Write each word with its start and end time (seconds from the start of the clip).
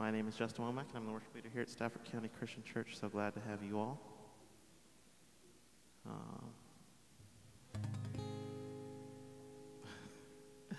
My 0.00 0.10
name 0.10 0.26
is 0.28 0.34
Justin 0.34 0.64
Womack, 0.64 0.88
and 0.88 0.96
I'm 0.96 1.04
the 1.04 1.12
worship 1.12 1.34
leader 1.34 1.50
here 1.52 1.60
at 1.60 1.68
Stafford 1.68 2.10
County 2.10 2.30
Christian 2.38 2.62
Church. 2.62 2.96
So 2.98 3.10
glad 3.10 3.34
to 3.34 3.40
have 3.40 3.62
you 3.62 3.78
all. 3.78 4.00
Um, 6.08 6.46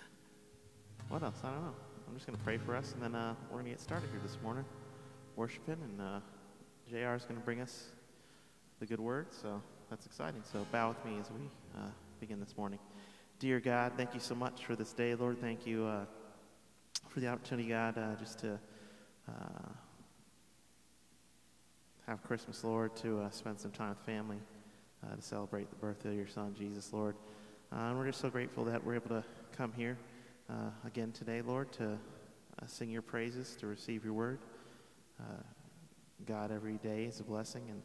what 1.10 1.22
else? 1.22 1.36
I 1.44 1.52
don't 1.52 1.62
know. 1.62 1.76
I'm 2.08 2.16
just 2.16 2.26
going 2.26 2.36
to 2.36 2.44
pray 2.44 2.58
for 2.58 2.76
us, 2.76 2.94
and 2.94 3.04
then 3.04 3.14
uh, 3.14 3.36
we're 3.52 3.58
going 3.58 3.66
to 3.66 3.70
get 3.70 3.80
started 3.80 4.10
here 4.10 4.20
this 4.24 4.40
morning, 4.42 4.66
worshiping, 5.36 5.78
and 5.84 6.02
uh, 6.02 6.20
JR 6.90 7.14
is 7.14 7.24
going 7.26 7.40
to 7.40 7.46
bring 7.46 7.62
us 7.62 7.90
the 8.80 8.88
good 8.88 9.00
word. 9.00 9.28
So 9.40 9.62
that's 9.92 10.08
exciting. 10.08 10.42
So 10.52 10.66
bow 10.72 10.88
with 10.90 11.06
me 11.06 11.20
as 11.20 11.30
we 11.30 11.48
uh, 11.80 11.90
begin 12.20 12.40
this 12.40 12.58
morning. 12.58 12.80
Dear 13.38 13.60
God, 13.60 13.92
thank 13.96 14.16
you 14.16 14.20
so 14.20 14.34
much 14.34 14.66
for 14.66 14.76
this 14.76 14.94
day, 14.94 15.14
Lord. 15.14 15.40
Thank 15.40 15.68
you 15.68 15.86
uh, 15.86 16.06
for 17.08 17.20
the 17.20 17.28
opportunity, 17.28 17.70
God, 17.70 18.00
uh, 18.00 18.16
just 18.16 18.40
to 18.40 18.60
uh, 19.28 19.70
have 22.08 22.24
Christmas, 22.24 22.64
Lord, 22.64 22.96
to 22.98 23.22
uh, 23.22 23.30
spend 23.30 23.60
some 23.60 23.72
time 23.72 23.90
with 23.90 24.00
family, 24.00 24.40
uh, 25.04 25.16
to 25.16 25.22
celebrate 25.22 25.70
the 25.70 25.76
birthday 25.76 26.10
of 26.10 26.16
your 26.16 26.28
son, 26.28 26.54
Jesus, 26.58 26.92
Lord. 26.92 27.16
Uh, 27.72 27.90
and 27.90 27.98
we're 27.98 28.08
just 28.08 28.20
so 28.20 28.30
grateful 28.30 28.66
that 28.66 28.84
we're 28.84 28.96
able 28.96 29.10
to 29.10 29.24
come 29.56 29.72
here 29.74 29.98
again 30.86 31.14
today, 31.14 31.42
Lord, 31.42 31.72
to 31.74 31.98
sing 32.68 32.90
your 32.90 33.02
praises, 33.02 33.56
to 33.62 33.68
receive 33.68 34.04
your 34.04 34.14
word. 34.14 34.40
God, 36.26 36.52
every 36.52 36.78
day 36.78 37.06
is 37.06 37.20
a 37.20 37.24
blessing, 37.24 37.64
and 37.70 37.82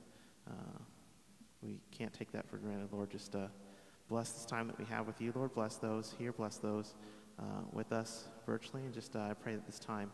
we 1.62 1.80
can't 1.91 2.12
take 2.12 2.32
that 2.32 2.48
for 2.48 2.56
granted, 2.56 2.88
Lord. 2.92 3.10
Just 3.10 3.34
uh, 3.36 3.46
bless 4.08 4.30
this 4.30 4.44
time 4.44 4.66
that 4.66 4.78
we 4.78 4.84
have 4.86 5.06
with 5.06 5.20
you, 5.20 5.32
Lord. 5.34 5.55
Bless 5.55 5.77
those 5.77 6.14
here, 6.18 6.32
bless 6.32 6.56
those 6.56 6.94
uh, 7.38 7.62
with 7.72 7.92
us 7.92 8.28
virtually, 8.44 8.82
and 8.82 8.92
just 8.92 9.14
uh, 9.14 9.20
I 9.20 9.34
pray 9.34 9.55
that 9.55 9.66
this 9.66 9.78
time 9.78 10.10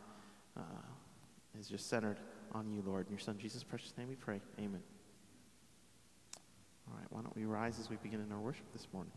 is 1.58 1.68
just 1.68 1.88
centered 1.88 2.18
on 2.52 2.70
you, 2.70 2.82
Lord. 2.84 3.06
In 3.06 3.12
your 3.12 3.20
Son, 3.20 3.36
Jesus' 3.38 3.62
precious 3.62 3.92
name 3.96 4.08
we 4.08 4.14
pray. 4.14 4.40
Amen. 4.58 4.82
All 6.88 6.94
right, 6.96 7.06
why 7.10 7.22
don't 7.22 7.36
we 7.36 7.44
rise 7.44 7.78
as 7.78 7.88
we 7.88 7.96
begin 7.96 8.20
in 8.20 8.32
our 8.32 8.40
worship 8.40 8.64
this 8.72 8.86
morning? 8.92 9.12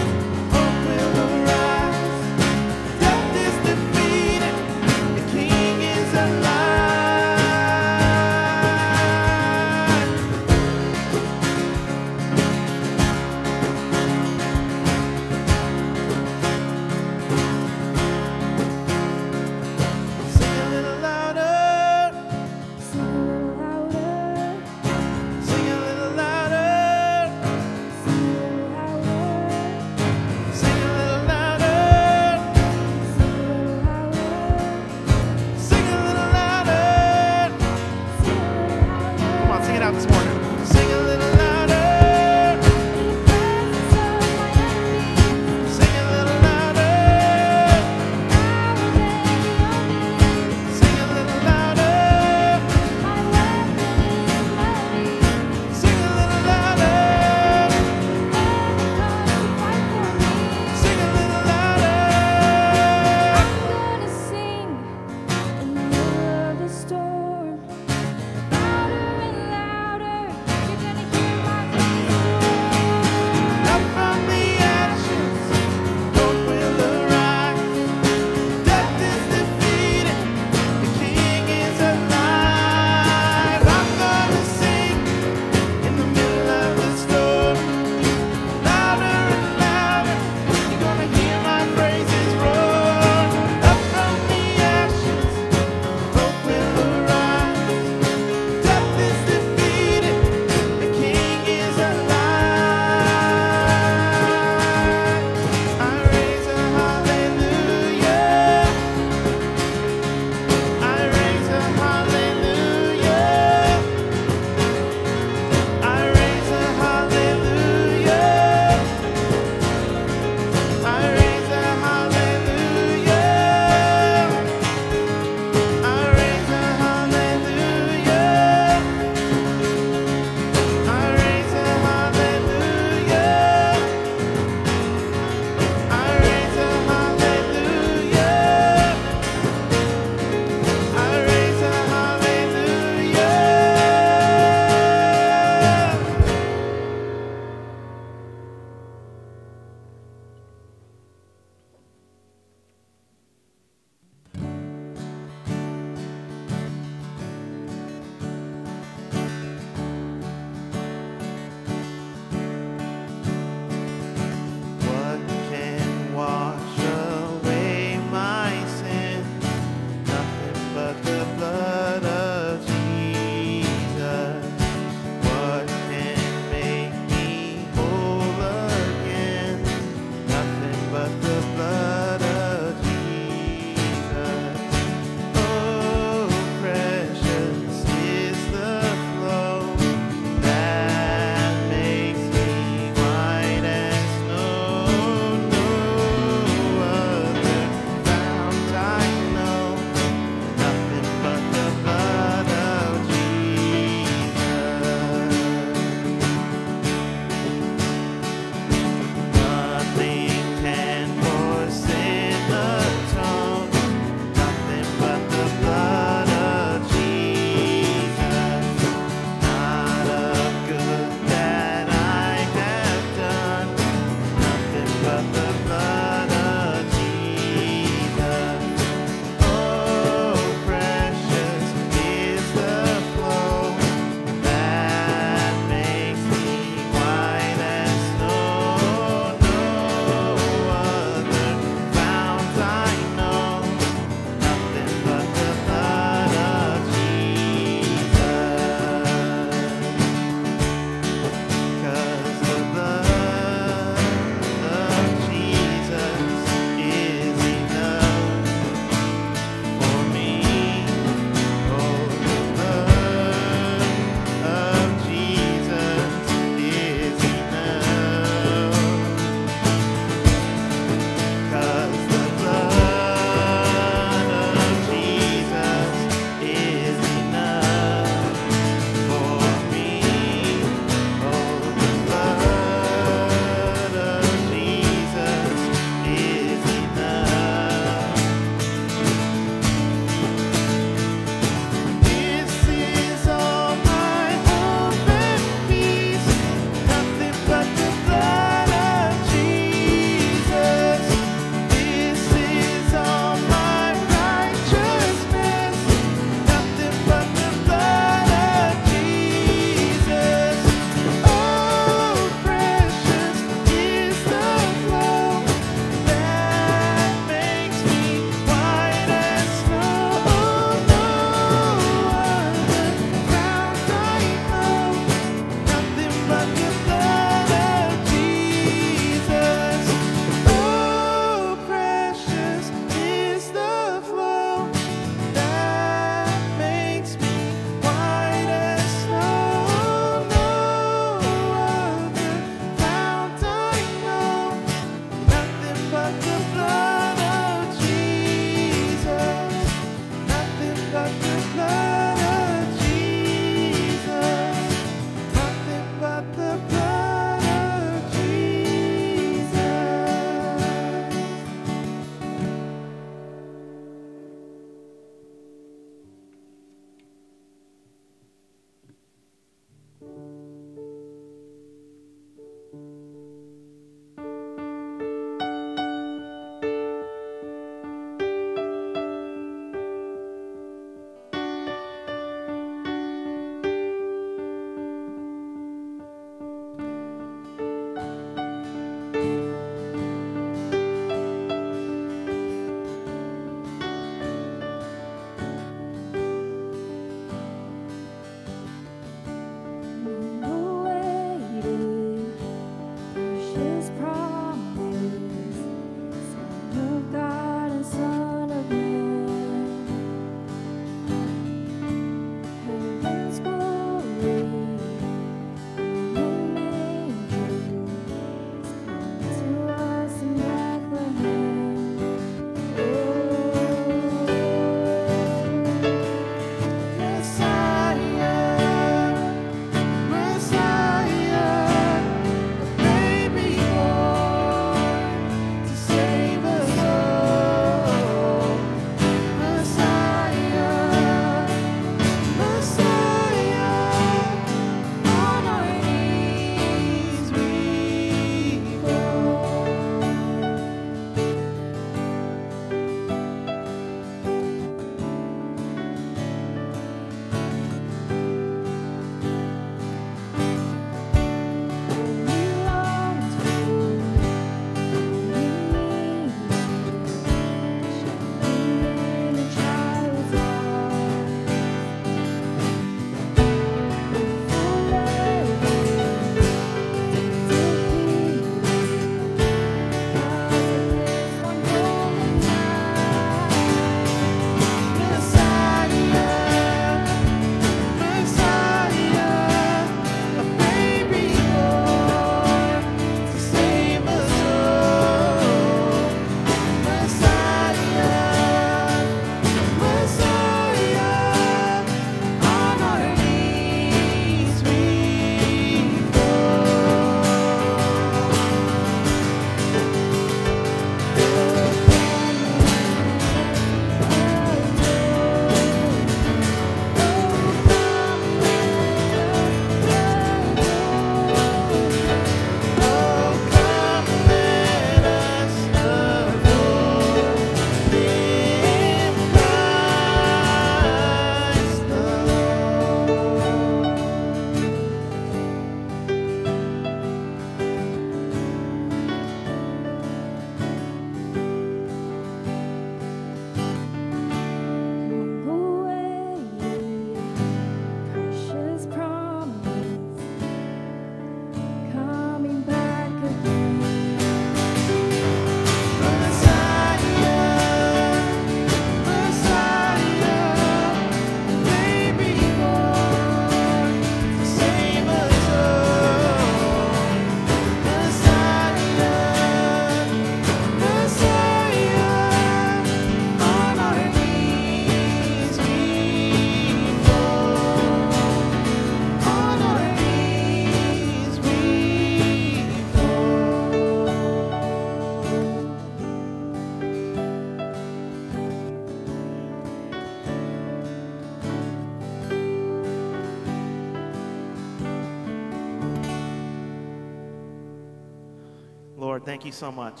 Thank 599.44 599.52
you 599.52 599.58
so 599.58 599.70
much 599.70 600.00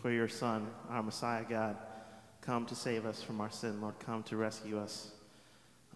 for 0.00 0.08
your 0.08 0.28
Son, 0.28 0.68
our 0.88 1.02
Messiah 1.02 1.44
God, 1.48 1.76
come 2.42 2.64
to 2.66 2.76
save 2.76 3.06
us 3.06 3.20
from 3.20 3.40
our 3.40 3.50
sin. 3.50 3.80
Lord, 3.80 3.98
come 3.98 4.22
to 4.24 4.36
rescue 4.36 4.78
us 4.78 5.10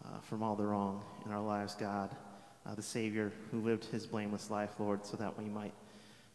uh, 0.05 0.19
from 0.23 0.43
all 0.43 0.57
the 0.57 0.65
wrong 0.65 1.01
in 1.25 1.31
our 1.31 1.41
lives, 1.41 1.77
God. 1.77 2.11
Uh, 2.67 2.75
the 2.75 2.83
Savior 2.83 3.31
who 3.53 3.61
lived 3.61 3.85
his 3.85 4.05
blameless 4.05 4.51
life, 4.51 4.71
Lord, 4.81 5.07
so 5.07 5.17
that 5.17 5.39
we 5.39 5.45
might 5.45 5.73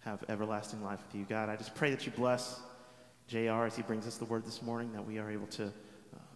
have 0.06 0.24
everlasting 0.30 0.82
life 0.82 1.02
with 1.06 1.20
you. 1.20 1.26
God, 1.26 1.50
I 1.50 1.58
just 1.58 1.76
pray 1.76 1.90
that 1.90 2.06
you 2.06 2.14
bless 2.14 2.62
JR 3.28 3.66
as 3.66 3.76
he 3.76 3.82
brings 3.82 4.08
us 4.08 4.16
the 4.16 4.24
word 4.24 4.46
this 4.46 4.62
morning, 4.62 4.94
that 4.94 5.06
we 5.06 5.20
are 5.20 5.30
able 5.30 5.48
to 5.48 5.66
uh, 5.66 5.70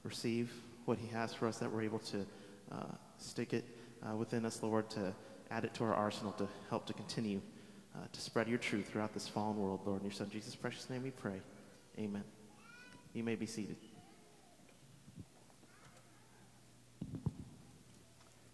receive 0.03 0.51
what 0.83 0.97
he 0.97 1.07
has 1.07 1.33
for 1.33 1.47
us, 1.47 1.57
that 1.59 1.71
we're 1.71 1.83
able 1.83 1.99
to 1.99 2.25
uh, 2.73 2.83
stick 3.17 3.53
it 3.53 3.63
uh, 4.05 4.13
within 4.13 4.43
us, 4.43 4.61
Lord, 4.61 4.89
to 4.89 5.13
add 5.51 5.63
it 5.63 5.73
to 5.75 5.85
our 5.85 5.93
arsenal 5.93 6.33
to 6.33 6.49
help 6.69 6.85
to 6.87 6.93
continue 6.93 7.39
uh, 7.97 8.07
to 8.11 8.21
spread 8.21 8.47
your 8.47 8.57
truth 8.57 8.89
throughout 8.89 9.13
this 9.13 9.27
fallen 9.27 9.57
world, 9.57 9.81
Lord. 9.85 10.01
In 10.01 10.07
your 10.07 10.13
Son, 10.13 10.29
Jesus' 10.29 10.55
precious 10.55 10.89
name 10.89 11.03
we 11.03 11.11
pray. 11.11 11.41
Amen. 11.97 12.23
You 13.13 13.23
may 13.23 13.35
be 13.35 13.45
seated. 13.45 13.77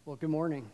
Well, 0.06 0.16
good 0.16 0.30
morning. 0.30 0.70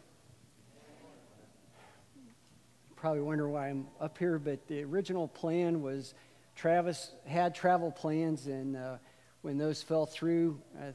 Probably 2.96 3.22
wonder 3.22 3.48
why 3.48 3.70
I'm 3.70 3.88
up 4.00 4.18
here, 4.18 4.38
but 4.38 4.68
the 4.68 4.84
original 4.84 5.28
plan 5.28 5.82
was 5.82 6.14
Travis 6.56 7.12
had 7.26 7.56
travel 7.56 7.92
plans, 7.92 8.48
and 8.48 8.76
uh, 8.76 8.98
when 9.42 9.58
those 9.58 9.82
fell 9.82 10.06
through, 10.06 10.60
uh, 10.78 10.92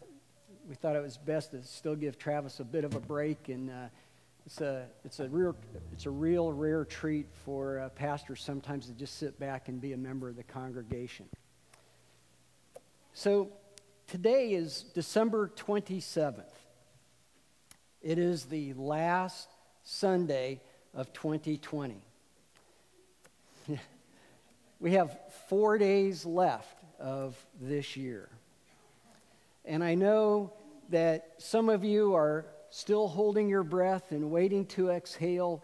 we 0.68 0.74
thought 0.74 0.96
it 0.96 1.02
was 1.02 1.16
best 1.16 1.52
to 1.52 1.62
still 1.62 1.96
give 1.96 2.18
Travis 2.18 2.60
a 2.60 2.64
bit 2.64 2.84
of 2.84 2.94
a 2.94 3.00
break. 3.00 3.48
And 3.48 3.70
uh, 3.70 3.86
it's 4.46 4.60
a 4.60 4.86
it's 5.04 5.20
a 5.20 5.28
real 5.28 5.56
it's 5.92 6.06
a 6.06 6.10
real 6.10 6.52
rare 6.52 6.84
treat 6.84 7.26
for 7.44 7.78
uh, 7.78 7.88
pastors 7.90 8.42
sometimes 8.42 8.86
to 8.86 8.92
just 8.92 9.18
sit 9.18 9.38
back 9.40 9.68
and 9.68 9.80
be 9.80 9.92
a 9.92 9.96
member 9.96 10.28
of 10.28 10.36
the 10.36 10.42
congregation. 10.42 11.26
So 13.14 13.52
today 14.06 14.52
is 14.52 14.82
December 14.94 15.50
27th. 15.56 16.44
It 18.02 18.18
is 18.18 18.44
the 18.44 18.74
last 18.74 19.48
Sunday 19.82 20.60
of 20.92 21.12
2020. 21.14 22.02
we 24.80 24.92
have 24.92 25.18
four 25.48 25.78
days 25.78 26.26
left 26.26 26.84
of 27.00 27.34
this 27.60 27.96
year. 27.96 28.28
And 29.64 29.82
I 29.82 29.94
know 29.94 30.52
that 30.90 31.32
some 31.38 31.70
of 31.70 31.82
you 31.82 32.14
are 32.14 32.44
still 32.74 33.06
holding 33.06 33.48
your 33.48 33.62
breath 33.62 34.10
and 34.10 34.32
waiting 34.32 34.66
to 34.66 34.90
exhale, 34.90 35.62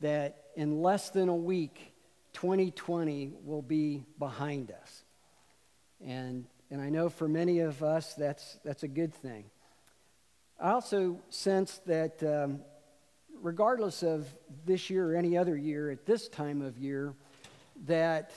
that 0.00 0.46
in 0.56 0.82
less 0.82 1.10
than 1.10 1.28
a 1.28 1.36
week, 1.36 1.92
2020 2.32 3.34
will 3.44 3.62
be 3.62 4.02
behind 4.18 4.72
us. 4.72 5.04
And, 6.04 6.46
and 6.68 6.80
I 6.80 6.90
know 6.90 7.08
for 7.08 7.28
many 7.28 7.60
of 7.60 7.84
us, 7.84 8.14
that's, 8.14 8.58
that's 8.64 8.82
a 8.82 8.88
good 8.88 9.14
thing. 9.14 9.44
I 10.60 10.72
also 10.72 11.20
sense 11.28 11.80
that 11.86 12.20
um, 12.24 12.62
regardless 13.40 14.02
of 14.02 14.26
this 14.66 14.90
year 14.90 15.12
or 15.12 15.14
any 15.14 15.38
other 15.38 15.56
year 15.56 15.88
at 15.88 16.04
this 16.04 16.26
time 16.26 16.62
of 16.62 16.76
year, 16.78 17.14
that 17.86 18.32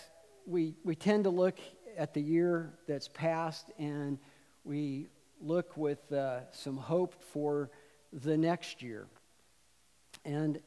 we, 0.46 0.75
we 0.84 0.93
tend 0.93 1.24
to 1.24 1.32
look 1.32 1.58
at 1.98 2.13
the 2.13 2.22
year 2.22 2.74
that's 2.88 3.08
passed 3.08 3.72
and 3.79 4.20
we 4.63 5.08
look 5.41 5.75
with 5.75 6.12
uh, 6.12 6.41
some 6.51 6.77
hope 6.77 7.15
for 7.32 7.72
the 8.22 8.38
next 8.38 8.82
year. 8.82 9.08
And, 10.25 10.60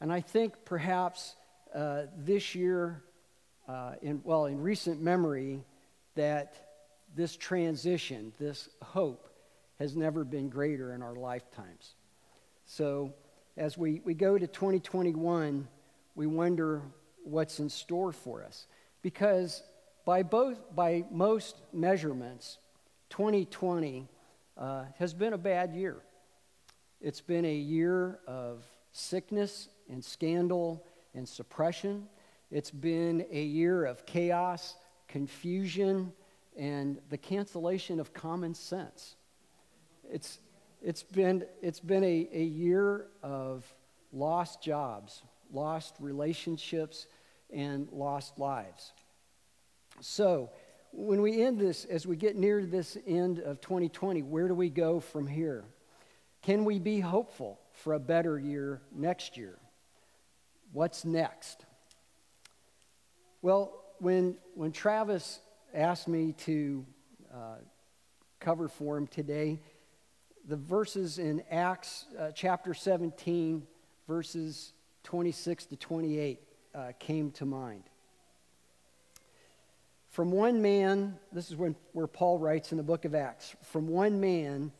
and 0.00 0.12
I 0.12 0.20
think 0.20 0.64
perhaps 0.64 1.34
uh, 1.74 2.02
this 2.16 2.54
year, 2.54 3.02
uh, 3.68 3.94
in, 4.02 4.20
well, 4.24 4.46
in 4.46 4.60
recent 4.60 5.00
memory, 5.00 5.64
that 6.14 6.54
this 7.14 7.36
transition, 7.36 8.32
this 8.38 8.68
hope, 8.82 9.28
has 9.78 9.96
never 9.96 10.24
been 10.24 10.48
greater 10.48 10.92
in 10.92 11.02
our 11.02 11.14
lifetimes. 11.14 11.94
So 12.66 13.14
as 13.56 13.78
we, 13.78 14.00
we 14.04 14.14
go 14.14 14.36
to 14.36 14.46
2021, 14.46 15.66
we 16.14 16.26
wonder 16.26 16.82
what's 17.24 17.60
in 17.60 17.68
store 17.68 18.12
for 18.12 18.44
us. 18.44 18.66
Because 19.02 19.62
by, 20.04 20.22
both, 20.22 20.58
by 20.74 21.04
most 21.10 21.56
measurements, 21.72 22.58
2020 23.10 24.06
uh, 24.56 24.84
has 24.98 25.14
been 25.14 25.32
a 25.32 25.38
bad 25.38 25.74
year. 25.74 25.96
It's 27.00 27.22
been 27.22 27.46
a 27.46 27.54
year 27.54 28.18
of 28.26 28.62
sickness 28.92 29.68
and 29.88 30.04
scandal 30.04 30.84
and 31.14 31.26
suppression. 31.26 32.06
It's 32.50 32.70
been 32.70 33.24
a 33.30 33.42
year 33.42 33.86
of 33.86 34.04
chaos, 34.04 34.76
confusion, 35.08 36.12
and 36.58 36.98
the 37.08 37.16
cancellation 37.16 38.00
of 38.00 38.12
common 38.12 38.54
sense. 38.54 39.16
It's, 40.12 40.40
it's 40.82 41.02
been, 41.02 41.46
it's 41.62 41.80
been 41.80 42.04
a, 42.04 42.28
a 42.34 42.44
year 42.44 43.06
of 43.22 43.64
lost 44.12 44.62
jobs, 44.62 45.22
lost 45.50 45.94
relationships, 46.00 47.06
and 47.50 47.88
lost 47.92 48.38
lives. 48.38 48.92
So, 50.00 50.50
when 50.92 51.22
we 51.22 51.40
end 51.40 51.58
this, 51.60 51.86
as 51.86 52.06
we 52.06 52.16
get 52.16 52.36
near 52.36 52.66
this 52.66 52.98
end 53.06 53.38
of 53.38 53.60
2020, 53.62 54.22
where 54.22 54.48
do 54.48 54.54
we 54.54 54.68
go 54.68 55.00
from 55.00 55.26
here? 55.26 55.64
Can 56.42 56.64
we 56.64 56.78
be 56.78 57.00
hopeful 57.00 57.60
for 57.72 57.92
a 57.92 58.00
better 58.00 58.38
year 58.38 58.80
next 58.92 59.36
year? 59.36 59.58
What's 60.72 61.04
next? 61.04 61.64
Well, 63.42 63.72
when, 63.98 64.38
when 64.54 64.72
Travis 64.72 65.40
asked 65.74 66.08
me 66.08 66.32
to 66.44 66.86
uh, 67.32 67.56
cover 68.38 68.68
for 68.68 68.96
him 68.96 69.06
today, 69.06 69.60
the 70.48 70.56
verses 70.56 71.18
in 71.18 71.42
Acts 71.50 72.06
uh, 72.18 72.30
chapter 72.34 72.72
17, 72.72 73.66
verses 74.08 74.72
26 75.04 75.66
to 75.66 75.76
28, 75.76 76.40
uh, 76.74 76.92
came 76.98 77.30
to 77.32 77.44
mind. 77.44 77.84
From 80.10 80.32
one 80.32 80.60
man, 80.62 81.18
this 81.32 81.50
is 81.50 81.56
when, 81.56 81.76
where 81.92 82.06
Paul 82.06 82.38
writes 82.38 82.72
in 82.72 82.78
the 82.78 82.84
book 82.84 83.04
of 83.04 83.14
Acts, 83.14 83.54
from 83.62 83.86
one 83.86 84.20
man 84.20 84.72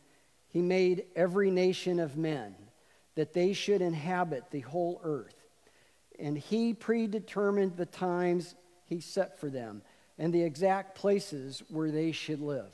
he 0.51 0.61
made 0.61 1.05
every 1.15 1.49
nation 1.49 1.99
of 1.99 2.17
men, 2.17 2.55
that 3.15 3.33
they 3.33 3.53
should 3.53 3.81
inhabit 3.81 4.51
the 4.51 4.59
whole 4.59 4.99
earth. 5.03 5.35
And 6.19 6.37
he 6.37 6.73
predetermined 6.73 7.77
the 7.77 7.85
times 7.85 8.55
he 8.85 8.99
set 8.99 9.39
for 9.39 9.49
them 9.49 9.81
and 10.19 10.33
the 10.33 10.43
exact 10.43 10.95
places 10.95 11.63
where 11.69 11.89
they 11.89 12.11
should 12.11 12.41
live. 12.41 12.71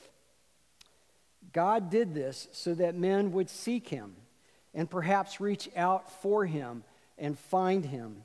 God 1.54 1.90
did 1.90 2.14
this 2.14 2.48
so 2.52 2.74
that 2.74 2.96
men 2.96 3.32
would 3.32 3.50
seek 3.50 3.88
him 3.88 4.16
and 4.74 4.90
perhaps 4.90 5.40
reach 5.40 5.70
out 5.76 6.12
for 6.22 6.46
him 6.46 6.84
and 7.18 7.38
find 7.38 7.86
him, 7.86 8.24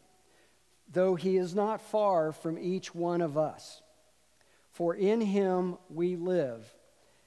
though 0.92 1.14
he 1.14 1.36
is 1.36 1.54
not 1.54 1.80
far 1.80 2.32
from 2.32 2.58
each 2.58 2.94
one 2.94 3.20
of 3.20 3.38
us. 3.38 3.80
For 4.72 4.94
in 4.94 5.20
him 5.20 5.76
we 5.88 6.16
live 6.16 6.64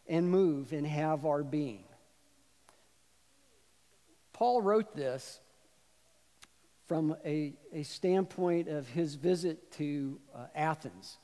and 0.07 0.29
move 0.29 0.73
and 0.73 0.85
have 0.85 1.25
our 1.25 1.43
being. 1.43 1.83
Paul 4.35 4.61
wrote 4.61 4.93
this 4.93 5.39
from 6.87 7.15
a, 7.25 7.53
a 7.71 7.83
standpoint 7.83 8.67
of 8.67 8.85
his 8.89 9.15
visit 9.15 9.71
to 9.77 10.19
uh, 10.35 10.47
Athens. 10.53 11.17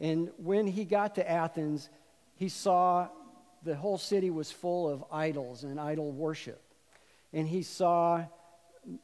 And 0.00 0.30
when 0.36 0.66
he 0.66 0.84
got 0.84 1.14
to 1.14 1.30
Athens, 1.30 1.88
he 2.34 2.48
saw 2.48 3.06
the 3.62 3.76
whole 3.76 3.98
city 3.98 4.30
was 4.30 4.50
full 4.50 4.90
of 4.90 5.04
idols 5.12 5.62
and 5.62 5.78
idol 5.78 6.10
worship. 6.10 6.60
And 7.32 7.46
he 7.46 7.62
saw 7.62 8.24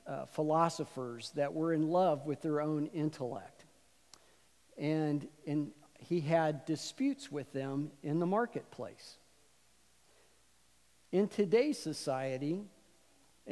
uh, 0.08 0.26
philosophers 0.26 1.30
that 1.36 1.54
were 1.54 1.72
in 1.72 1.86
love 1.86 2.26
with 2.26 2.42
their 2.42 2.60
own 2.60 2.88
intellect. 2.88 3.64
And, 4.76 5.28
and 5.46 5.70
he 6.00 6.20
had 6.20 6.64
disputes 6.64 7.30
with 7.30 7.52
them 7.52 7.92
in 8.02 8.18
the 8.18 8.26
marketplace. 8.26 9.18
In 11.12 11.28
today's 11.28 11.78
society, 11.78 12.64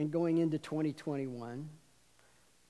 and 0.00 0.10
going 0.10 0.38
into 0.38 0.56
2021, 0.56 1.68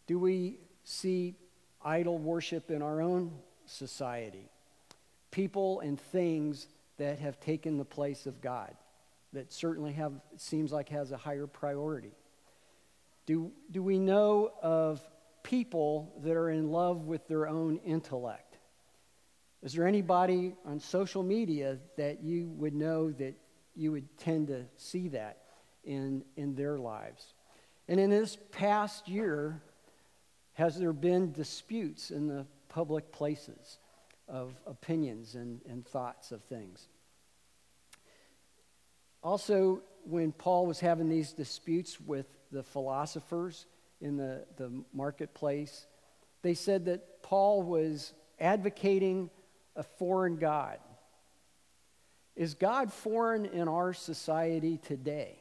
do 0.09 0.19
we 0.19 0.59
see 0.83 1.37
idol 1.81 2.19
worship 2.19 2.73
in 2.73 2.83
our 2.83 3.01
own 3.01 3.31
society? 3.66 4.51
People 5.31 5.79
and 5.79 6.01
things 6.01 6.66
that 6.99 7.21
have 7.21 7.38
taken 7.38 7.79
the 7.79 7.85
place 7.85 8.27
of 8.27 8.40
God, 8.40 8.75
that 9.33 9.53
certainly 9.53 9.93
have, 9.93 10.12
seems 10.38 10.73
like 10.73 10.88
has 10.88 11.12
a 11.12 11.16
higher 11.16 11.47
priority. 11.47 12.11
Do, 13.27 13.53
do 13.71 13.81
we 13.81 14.01
know 14.01 14.51
of 14.61 15.01
people 15.45 16.12
that 16.25 16.33
are 16.33 16.51
in 16.51 16.73
love 16.73 17.05
with 17.05 17.29
their 17.29 17.47
own 17.47 17.77
intellect? 17.85 18.59
Is 19.62 19.75
there 19.75 19.87
anybody 19.87 20.57
on 20.66 20.81
social 20.81 21.23
media 21.23 21.79
that 21.97 22.25
you 22.25 22.49
would 22.57 22.75
know 22.75 23.12
that 23.12 23.35
you 23.77 23.93
would 23.93 24.19
tend 24.19 24.49
to 24.49 24.64
see 24.77 25.07
that 25.11 25.45
in, 25.85 26.25
in 26.37 26.55
their 26.55 26.79
lives? 26.79 27.35
And 27.88 27.99
in 27.99 28.11
this 28.11 28.37
past 28.53 29.09
year, 29.09 29.62
has 30.55 30.79
there 30.79 30.93
been 30.93 31.33
disputes 31.33 32.11
in 32.11 32.27
the 32.27 32.47
public 32.69 33.12
places 33.12 33.79
of 34.31 34.55
opinions 34.66 35.35
and, 35.35 35.61
and 35.69 35.85
thoughts 35.85 36.33
of 36.33 36.43
things. 36.45 36.88
Also, 39.23 39.83
when 40.05 40.33
Paul 40.33 40.66
was 40.66 40.81
having 40.81 41.09
these 41.09 41.33
disputes 41.33 42.01
with 42.01 42.27
the 42.51 42.62
philosophers 42.62 43.66
in 44.01 44.16
the, 44.16 44.47
the 44.57 44.71
marketplace, 44.95 45.87
they 46.43 46.55
said 46.55 46.87
that 46.87 47.23
Paul 47.23 47.62
was 47.62 48.14
advocating 48.38 49.29
a 49.77 49.83
foreign 49.83 50.37
God. 50.37 50.79
Is 52.35 52.55
God 52.55 52.93
foreign 52.93 53.45
in 53.45 53.69
our 53.69 53.93
society 53.93 54.79
today? 54.79 55.39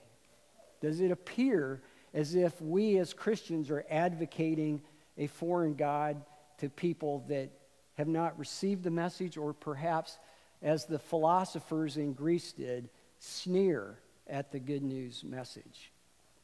Does 0.82 1.02
it 1.02 1.12
appear 1.12 1.82
as 2.14 2.36
if 2.36 2.62
we 2.62 2.98
as 2.98 3.14
Christians 3.14 3.70
are 3.70 3.86
advocating 3.90 4.82
a 5.18 5.28
foreign 5.28 5.76
God 5.76 6.22
to 6.60 6.70
people 6.70 7.24
that 7.28 7.50
have 7.96 8.08
not 8.08 8.40
received 8.40 8.84
the 8.84 8.92
message, 8.92 9.38
or 9.38 9.54
perhaps, 9.54 10.18
as 10.62 10.86
the 10.86 11.00
philosophers 11.00 11.98
in 11.98 12.14
Greece 12.14 12.54
did, 12.54 12.90
sneer 13.20 14.00
at 14.28 14.52
the 14.52 14.60
good 14.60 14.84
news 14.84 15.24
message? 15.24 15.92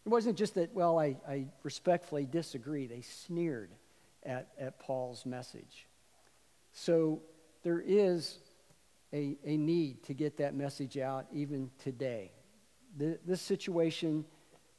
It 0.05 0.09
wasn't 0.09 0.37
just 0.37 0.55
that, 0.55 0.73
well, 0.73 0.99
I, 0.99 1.15
I 1.27 1.45
respectfully 1.63 2.25
disagree. 2.25 2.85
They 2.85 3.01
sneered 3.01 3.71
at, 4.23 4.49
at 4.59 4.79
Paul's 4.79 5.25
message. 5.25 5.87
So 6.73 7.21
there 7.63 7.81
is 7.83 8.37
a, 9.13 9.37
a 9.45 9.57
need 9.57 10.03
to 10.03 10.13
get 10.13 10.37
that 10.37 10.53
message 10.53 10.97
out 10.97 11.25
even 11.33 11.71
today. 11.81 12.31
This 12.95 13.41
situation 13.41 14.25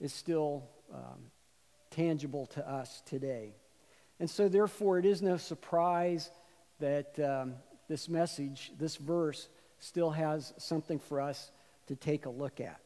is 0.01 0.13
still 0.13 0.65
um, 0.93 1.31
tangible 1.91 2.47
to 2.47 2.69
us 2.69 3.03
today. 3.07 3.55
And 4.19 4.31
so, 4.31 4.49
therefore, 4.49 4.99
it 4.99 5.05
is 5.05 5.21
no 5.21 5.37
surprise 5.37 6.31
that 6.81 7.19
um, 7.21 7.55
this 7.89 8.09
message, 8.09 8.73
this 8.79 8.97
verse, 8.97 9.49
still 9.79 10.11
has 10.11 10.55
something 10.57 10.99
for 10.99 11.21
us 11.21 11.51
to 11.89 11.97
take 11.97 12.27
a 12.27 12.31
look 12.31 12.61
at. 12.61 12.81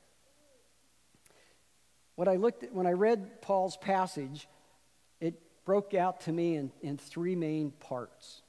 What 2.16 2.28
I 2.28 2.36
looked 2.36 2.64
at, 2.64 2.72
when 2.74 2.86
I 2.86 2.92
read 2.92 3.40
Paul's 3.40 3.76
passage, 3.76 4.48
it 5.20 5.40
broke 5.64 5.94
out 5.94 6.22
to 6.22 6.32
me 6.32 6.56
in, 6.56 6.72
in 6.82 6.98
three 6.98 7.36
main 7.36 7.70
parts. 7.70 8.42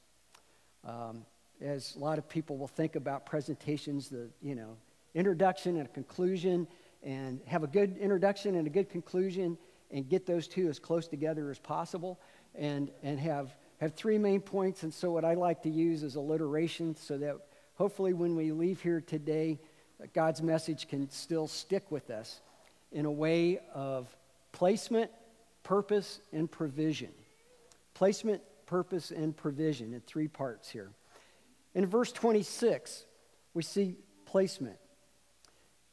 Um, 0.84 1.26
as 1.62 1.96
a 1.96 2.00
lot 2.00 2.18
of 2.18 2.28
people 2.28 2.58
will 2.58 2.68
think 2.68 2.96
about 2.96 3.28
presentations, 3.28 4.10
the 4.10 4.30
you 4.42 4.56
know 4.56 4.78
introduction 5.16 5.78
and 5.78 5.88
a 5.88 5.90
conclusion, 5.90 6.68
and 7.04 7.42
have 7.46 7.64
a 7.64 7.68
good 7.68 7.98
introduction 7.98 8.56
and 8.56 8.68
a 8.68 8.70
good 8.70 8.90
conclusion, 8.90 9.58
and 9.92 10.08
get 10.08 10.26
those 10.26 10.48
two 10.48 10.70
as 10.70 10.80
close 10.80 11.08
together 11.08 11.50
as 11.50 11.60
possible, 11.60 12.20
and 12.56 12.92
and 13.04 13.20
have 13.20 13.56
have 13.80 13.96
three 13.96 14.18
main 14.18 14.42
points. 14.42 14.84
And 14.84 14.94
so 14.94 15.12
what 15.12 15.26
I 15.26 15.34
like 15.34 15.64
to 15.64 15.70
use 15.70 16.04
is 16.04 16.16
alliteration, 16.16 16.96
so 16.96 17.18
that 17.18 17.38
hopefully 17.76 18.14
when 18.14 18.36
we 18.36 18.52
leave 18.52 18.82
here 18.82 19.02
today, 19.02 19.60
uh, 20.02 20.06
God's 20.14 20.42
message 20.42 20.88
can 20.88 21.10
still 21.10 21.48
stick 21.48 21.90
with 21.90 22.10
us 22.10 22.42
in 22.92 23.06
a 23.06 23.12
way 23.12 23.60
of 23.74 24.16
placement, 24.52 25.10
purpose, 25.64 26.20
and 26.32 26.50
provision. 26.50 27.10
Placement, 27.94 28.42
purpose, 28.66 29.12
and 29.12 29.36
provision 29.36 29.94
in 29.94 30.02
three 30.02 30.28
parts 30.28 30.70
here. 30.70 30.92
In 31.74 31.86
verse 31.86 32.12
26, 32.12 33.06
we 33.54 33.64
see 33.64 33.96
placement. 34.26 34.78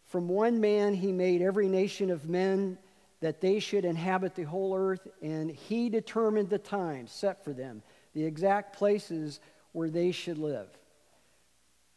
From 0.09 0.29
one 0.29 0.61
man 0.61 0.95
he 0.95 1.13
made 1.13 1.43
every 1.43 1.69
nation 1.69 2.11
of 2.11 2.29
men 2.29 2.79
that 3.21 3.41
they 3.41 3.59
should 3.59 3.85
inhabit 3.85 4.35
the 4.35 4.45
whole 4.45 4.75
earth, 4.77 5.07
and 5.23 5.51
he 5.51 5.89
determined 5.89 6.49
the 6.49 6.59
times 6.59 7.13
set 7.13 7.45
for 7.45 7.53
them, 7.53 7.83
the 8.15 8.25
exact 8.25 8.77
places 8.77 9.41
where 9.73 9.91
they 9.91 10.13
should 10.13 10.39
live. 10.39 10.69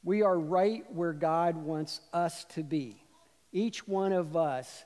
We 0.04 0.24
are 0.24 0.38
right 0.38 0.84
where 0.91 1.13
God 1.13 1.56
wants 1.56 2.02
us 2.12 2.43
to 2.56 2.63
be. 2.63 3.02
Each 3.52 3.88
one 3.88 4.13
of 4.13 4.36
us 4.36 4.84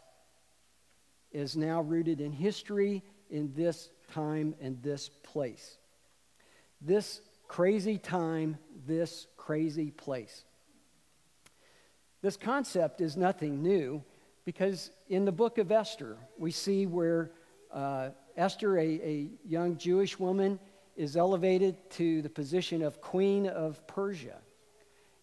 is 1.31 1.55
now 1.55 1.81
rooted 1.81 2.21
in 2.21 2.31
history 2.31 3.01
in 3.29 3.53
this 3.55 3.89
time 4.11 4.55
and 4.61 4.81
this 4.83 5.09
place. 5.09 5.77
This 6.81 7.21
crazy 7.47 7.97
time, 7.97 8.57
this 8.85 9.27
crazy 9.37 9.91
place. 9.91 10.43
This 12.25 12.37
concept 12.37 13.01
is 13.01 13.15
nothing 13.15 13.61
new 13.61 14.03
because 14.45 14.89
in 15.09 15.25
the 15.25 15.31
book 15.31 15.59
of 15.59 15.71
Esther, 15.71 16.17
we 16.39 16.49
see 16.49 16.87
where 16.87 17.29
uh, 17.71 18.09
Esther, 18.35 18.79
a, 18.79 18.81
a 18.81 19.29
young 19.47 19.77
Jewish 19.77 20.17
woman, 20.17 20.59
is 20.95 21.17
elevated 21.17 21.77
to 21.91 22.23
the 22.23 22.29
position 22.31 22.81
of 22.81 22.99
queen 22.99 23.45
of 23.45 23.85
Persia. 23.85 24.37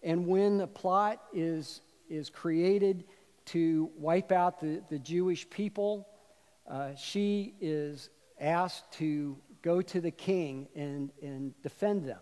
And 0.01 0.25
when 0.25 0.57
the 0.57 0.65
plot 0.65 1.21
is, 1.33 1.81
is 2.09 2.29
created 2.29 3.03
to 3.47 3.89
wipe 3.97 4.31
out 4.31 4.61
the, 4.61 4.81
the 4.89 4.97
Jewish 4.97 5.49
people, 5.49 6.07
uh, 6.69 6.95
she 6.95 7.53
is 7.59 8.11
asked 8.39 8.93
to 8.93 9.35
go 9.61 9.81
to 9.81 9.99
the 9.99 10.11
king 10.11 10.69
and, 10.73 11.11
and 11.21 11.53
defend 11.63 12.05
them. 12.05 12.21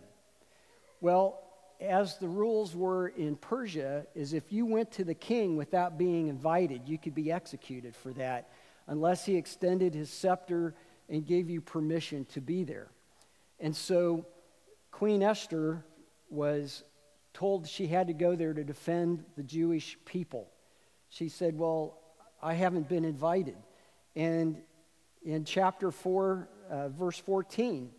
Well, 1.00 1.41
as 1.82 2.18
the 2.18 2.28
rules 2.28 2.74
were 2.74 3.08
in 3.08 3.36
Persia, 3.36 4.06
is 4.14 4.32
if 4.32 4.52
you 4.52 4.64
went 4.64 4.92
to 4.92 5.04
the 5.04 5.14
king 5.14 5.56
without 5.56 5.98
being 5.98 6.28
invited, 6.28 6.88
you 6.88 6.98
could 6.98 7.14
be 7.14 7.32
executed 7.32 7.94
for 7.94 8.12
that 8.14 8.48
unless 8.86 9.24
he 9.24 9.36
extended 9.36 9.94
his 9.94 10.10
scepter 10.10 10.74
and 11.08 11.26
gave 11.26 11.50
you 11.50 11.60
permission 11.60 12.24
to 12.26 12.40
be 12.40 12.64
there. 12.64 12.88
And 13.60 13.74
so 13.74 14.26
Queen 14.90 15.22
Esther 15.22 15.84
was 16.30 16.84
told 17.34 17.68
she 17.68 17.86
had 17.86 18.08
to 18.08 18.12
go 18.12 18.34
there 18.34 18.52
to 18.52 18.64
defend 18.64 19.24
the 19.36 19.42
Jewish 19.42 19.96
people. 20.04 20.48
She 21.08 21.28
said, 21.28 21.56
Well, 21.56 21.98
I 22.42 22.54
haven't 22.54 22.88
been 22.88 23.04
invited. 23.04 23.56
And 24.16 24.58
in 25.24 25.44
chapter 25.44 25.90
4, 25.90 26.48
uh, 26.70 26.88
verse 26.88 27.18
14, 27.18 27.90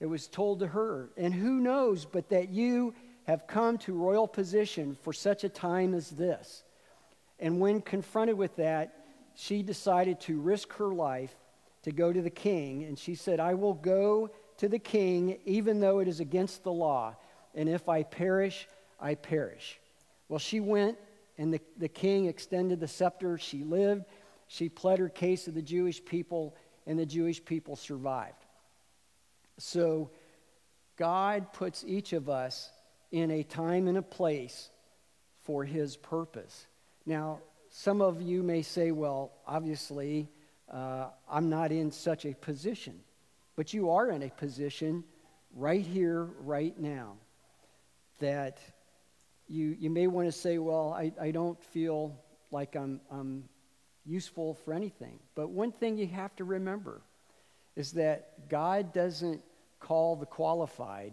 it 0.00 0.06
was 0.06 0.28
told 0.28 0.60
to 0.60 0.66
her, 0.66 1.10
And 1.16 1.32
who 1.34 1.60
knows 1.60 2.04
but 2.04 2.28
that 2.30 2.50
you 2.50 2.94
have 3.26 3.46
come 3.46 3.78
to 3.78 3.92
royal 3.92 4.26
position 4.26 4.96
for 5.02 5.12
such 5.12 5.44
a 5.44 5.48
time 5.48 5.94
as 5.94 6.10
this? 6.10 6.64
And 7.38 7.60
when 7.60 7.80
confronted 7.80 8.36
with 8.36 8.56
that, 8.56 8.94
she 9.34 9.62
decided 9.62 10.20
to 10.20 10.40
risk 10.40 10.72
her 10.74 10.92
life 10.92 11.34
to 11.82 11.92
go 11.92 12.12
to 12.12 12.20
the 12.20 12.30
king. 12.30 12.84
And 12.84 12.98
she 12.98 13.14
said, 13.14 13.40
I 13.40 13.54
will 13.54 13.74
go 13.74 14.30
to 14.58 14.68
the 14.68 14.78
king 14.78 15.38
even 15.46 15.80
though 15.80 16.00
it 16.00 16.08
is 16.08 16.20
against 16.20 16.62
the 16.62 16.72
law. 16.72 17.16
And 17.54 17.68
if 17.68 17.88
I 17.88 18.02
perish, 18.02 18.68
I 19.00 19.14
perish. 19.14 19.80
Well, 20.28 20.38
she 20.38 20.60
went, 20.60 20.98
and 21.38 21.54
the, 21.54 21.60
the 21.78 21.88
king 21.88 22.26
extended 22.26 22.80
the 22.80 22.88
scepter. 22.88 23.38
She 23.38 23.64
lived. 23.64 24.04
She 24.46 24.68
pled 24.68 24.98
her 24.98 25.08
case 25.08 25.44
to 25.44 25.50
the 25.50 25.62
Jewish 25.62 26.04
people, 26.04 26.54
and 26.86 26.98
the 26.98 27.06
Jewish 27.06 27.42
people 27.44 27.76
survived. 27.76 28.44
So, 29.58 30.10
God 30.96 31.52
puts 31.52 31.82
each 31.86 32.12
of 32.12 32.28
us 32.28 32.70
in 33.10 33.30
a 33.30 33.42
time 33.42 33.88
and 33.88 33.98
a 33.98 34.02
place 34.02 34.70
for 35.42 35.64
his 35.64 35.96
purpose. 35.96 36.66
Now, 37.06 37.40
some 37.70 38.00
of 38.00 38.20
you 38.20 38.42
may 38.42 38.62
say, 38.62 38.90
well, 38.90 39.32
obviously, 39.46 40.28
uh, 40.70 41.06
I'm 41.28 41.48
not 41.48 41.72
in 41.72 41.90
such 41.90 42.24
a 42.24 42.34
position. 42.34 43.00
But 43.56 43.72
you 43.74 43.90
are 43.90 44.10
in 44.10 44.22
a 44.22 44.30
position 44.30 45.04
right 45.54 45.84
here, 45.84 46.24
right 46.40 46.78
now, 46.78 47.14
that 48.18 48.58
you, 49.48 49.76
you 49.78 49.90
may 49.90 50.06
want 50.06 50.28
to 50.28 50.32
say, 50.32 50.58
well, 50.58 50.92
I, 50.92 51.12
I 51.20 51.30
don't 51.30 51.62
feel 51.64 52.16
like 52.50 52.76
I'm, 52.76 53.00
I'm 53.10 53.48
useful 54.06 54.54
for 54.54 54.72
anything. 54.72 55.18
But 55.34 55.50
one 55.50 55.72
thing 55.72 55.98
you 55.98 56.06
have 56.08 56.34
to 56.36 56.44
remember 56.44 57.02
is 57.76 57.92
that 57.92 58.48
God 58.48 58.92
doesn't 58.92 59.42
call 59.78 60.16
the 60.16 60.26
qualified, 60.26 61.12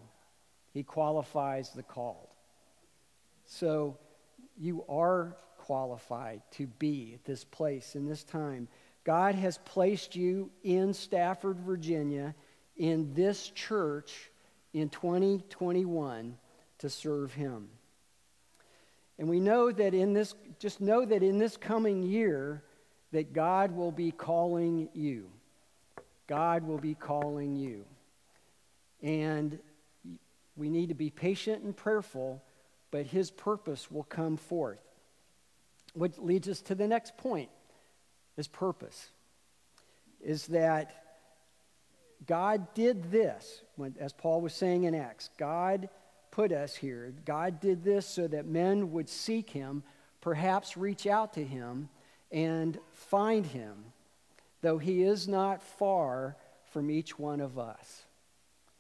He 0.78 0.84
qualifies 0.84 1.72
the 1.72 1.82
called. 1.82 2.28
So 3.48 3.98
you 4.56 4.86
are 4.88 5.36
qualified 5.58 6.44
to 6.52 6.68
be 6.68 7.14
at 7.16 7.26
this 7.26 7.44
place 7.44 7.96
in 7.96 8.06
this 8.06 8.24
time. 8.24 8.68
God 9.04 9.34
has 9.34 9.58
placed 9.58 10.16
you 10.16 10.52
in 10.62 10.94
Stafford, 10.94 11.60
Virginia, 11.62 12.36
in 12.76 13.12
this 13.16 13.50
church 13.50 14.30
in 14.72 14.90
2021 14.90 16.38
to 16.78 16.90
serve 16.92 17.34
Him. 17.34 17.70
And 19.18 19.28
we 19.28 19.40
know 19.40 19.72
that 19.72 19.96
in 19.96 20.14
this, 20.14 20.36
just 20.60 20.80
know 20.80 21.04
that 21.04 21.24
in 21.24 21.40
this 21.40 21.58
coming 21.58 22.04
year, 22.04 22.62
that 23.14 23.34
God 23.34 23.76
will 23.76 23.92
be 23.92 24.12
calling 24.12 24.90
you. 24.94 25.32
God 26.28 26.68
will 26.68 26.78
be 26.78 26.94
calling 26.94 27.56
you. 27.56 27.84
And 29.02 29.58
we 30.58 30.70
need 30.70 30.90
to 30.90 30.96
be 30.96 31.10
patient 31.10 31.64
and 31.64 31.76
prayerful, 31.76 32.44
but 32.92 33.06
His 33.06 33.32
purpose 33.32 33.92
will 33.92 34.04
come 34.04 34.38
forth. 34.38 34.82
Which 35.94 36.18
leads 36.18 36.48
us 36.48 36.62
to 36.64 36.76
the 36.76 36.88
next 36.88 37.18
point 37.18 37.50
is 38.38 38.48
purpose. 38.48 39.10
Is 40.22 40.48
that 40.48 41.04
God 42.26 42.74
did 42.74 43.12
this, 43.12 43.62
when, 43.76 43.96
as 44.00 44.14
Paul 44.14 44.42
was 44.42 44.54
saying 44.54 44.84
in 44.84 44.96
Acts. 44.96 45.30
God 45.38 45.90
put 46.32 46.52
us 46.52 46.76
here. 46.76 47.14
God 47.26 47.60
did 47.60 47.84
this 47.84 48.06
so 48.06 48.28
that 48.28 48.46
men 48.46 48.92
would 48.92 49.10
seek 49.10 49.50
him, 49.50 49.84
perhaps 50.22 50.78
reach 50.78 51.06
out 51.06 51.34
to 51.34 51.44
him, 51.44 51.90
and 52.32 52.78
find 52.94 53.46
him, 53.46 53.76
though 54.62 54.78
he 54.78 55.04
is 55.04 55.28
not 55.28 55.62
far 55.62 56.36
from 56.72 56.90
each 56.90 57.18
one 57.18 57.40
of 57.40 57.58
us. 57.58 58.07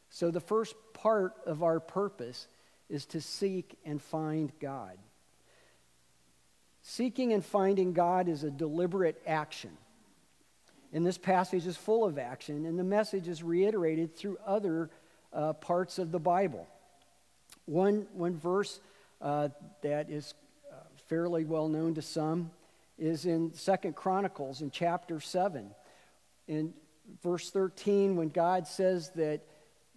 So, 0.10 0.32
the 0.32 0.40
first 0.40 0.76
part 0.94 1.34
of 1.46 1.64
our 1.64 1.80
purpose 1.80 2.48
is 2.90 3.06
to 3.08 3.22
seek 3.22 3.78
and 3.86 4.02
find 4.02 4.52
God. 4.60 4.98
Seeking 6.82 7.34
and 7.34 7.44
finding 7.44 7.94
God 7.94 8.30
is 8.30 8.44
a 8.44 8.52
deliberate 8.52 9.22
action. 9.28 9.72
And 10.94 11.06
this 11.06 11.18
passage 11.18 11.68
is 11.68 11.76
full 11.76 12.06
of 12.06 12.18
action, 12.18 12.66
and 12.66 12.80
the 12.80 12.84
message 12.84 13.28
is 13.28 13.44
reiterated 13.44 14.16
through 14.16 14.38
other 14.46 14.90
uh, 15.34 15.54
parts 15.54 16.00
of 16.00 16.12
the 16.12 16.20
Bible. 16.20 16.66
One, 17.66 18.08
one 18.14 18.38
verse 18.38 18.80
uh, 19.22 19.50
that 19.82 20.10
is 20.10 20.34
uh, 20.72 20.76
fairly 21.10 21.44
well 21.44 21.68
known 21.68 21.96
to 21.96 22.02
some 22.02 22.52
is 22.98 23.26
in 23.26 23.54
Second 23.54 23.96
Chronicles 23.96 24.62
in 24.62 24.72
chapter 24.72 25.20
7. 25.20 25.70
In 26.48 26.74
verse 27.22 27.50
13, 27.50 28.16
when 28.16 28.30
God 28.30 28.66
says 28.66 29.12
that 29.16 29.42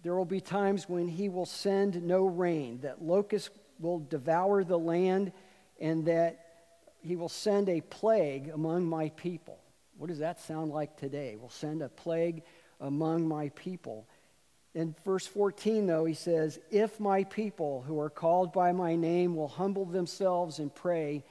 there 0.03 0.15
will 0.15 0.25
be 0.25 0.41
times 0.41 0.89
when 0.89 1.09
he 1.09 1.29
will 1.29 1.47
send 1.47 2.03
no 2.03 2.25
rain, 2.25 2.81
that 2.83 3.03
locusts 3.03 3.51
will 3.79 3.99
devour 3.99 4.65
the 4.65 4.79
land, 4.79 5.33
and 5.81 6.07
that 6.07 6.47
he 7.03 7.17
will 7.17 7.29
send 7.29 7.69
a 7.69 7.81
plague 7.81 8.49
among 8.49 8.87
my 8.87 9.11
people. 9.11 9.59
What 9.97 10.09
does 10.09 10.19
that 10.21 10.41
sound 10.41 10.71
like 10.71 10.97
today? 10.97 11.37
We'll 11.39 11.51
send 11.51 11.83
a 11.83 11.89
plague 11.89 12.43
among 12.81 13.29
my 13.29 13.51
people. 13.51 14.07
In 14.75 14.95
verse 15.05 15.27
14, 15.27 15.87
though, 15.87 16.05
he 16.05 16.15
says, 16.15 16.59
If 16.71 17.01
my 17.01 17.25
people 17.25 17.83
who 17.83 17.99
are 18.01 18.11
called 18.11 18.53
by 18.53 18.73
my 18.73 18.97
name 18.97 19.35
will 19.35 19.49
humble 19.49 19.85
themselves 19.85 20.59
and 20.59 20.75
pray 20.75 21.25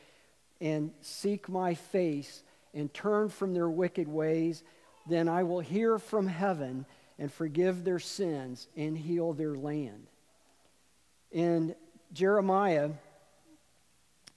and 0.59 0.91
seek 1.01 1.47
my 1.47 1.73
face 1.73 2.43
and 2.73 2.93
turn 2.93 3.29
from 3.29 3.53
their 3.53 3.69
wicked 3.69 4.07
ways, 4.07 4.63
then 5.07 5.27
I 5.27 5.43
will 5.43 5.61
hear 5.61 5.97
from 5.97 6.27
heaven 6.27 6.85
and 7.19 7.31
forgive 7.31 7.83
their 7.83 7.99
sins 7.99 8.67
and 8.77 8.97
heal 8.97 9.33
their 9.33 9.53
land. 9.53 10.07
In 11.31 11.75
Jeremiah, 12.13 12.91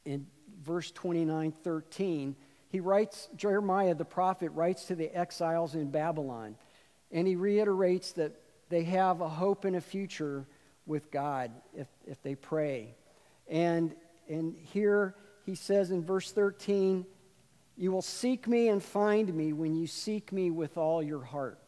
in 0.05 0.27
verse 0.63 0.91
29 0.91 1.53
13, 1.63 2.37
he 2.69 2.81
writes, 2.81 3.29
Jeremiah 3.37 3.95
the 3.95 4.05
prophet 4.05 4.51
writes 4.51 4.87
to 4.87 4.97
the 4.97 5.17
exiles 5.17 5.75
in 5.75 5.91
Babylon, 5.91 6.57
and 7.13 7.27
he 7.27 7.37
reiterates 7.37 8.13
that 8.13 8.33
they 8.69 8.83
have 8.85 9.21
a 9.21 9.29
hope 9.29 9.65
and 9.65 9.77
a 9.77 9.81
future 9.81 10.47
with 10.85 11.11
God 11.11 11.53
if, 11.75 11.87
if 12.07 12.21
they 12.23 12.35
pray. 12.35 12.95
And, 13.49 13.95
and 14.29 14.57
here 14.73 15.15
he 15.47 15.55
says 15.55 15.91
in 15.91 16.03
verse 16.03 16.33
13, 16.33 17.07
You 17.77 17.93
will 17.93 18.03
seek 18.03 18.49
me 18.49 18.69
and 18.69 18.83
find 18.83 19.33
me 19.33 19.53
when 19.53 19.77
you 19.77 19.87
seek 19.87 20.33
me 20.33 20.51
with 20.51 20.77
all 20.77 21.03
your 21.03 21.23
heart. 21.23 21.62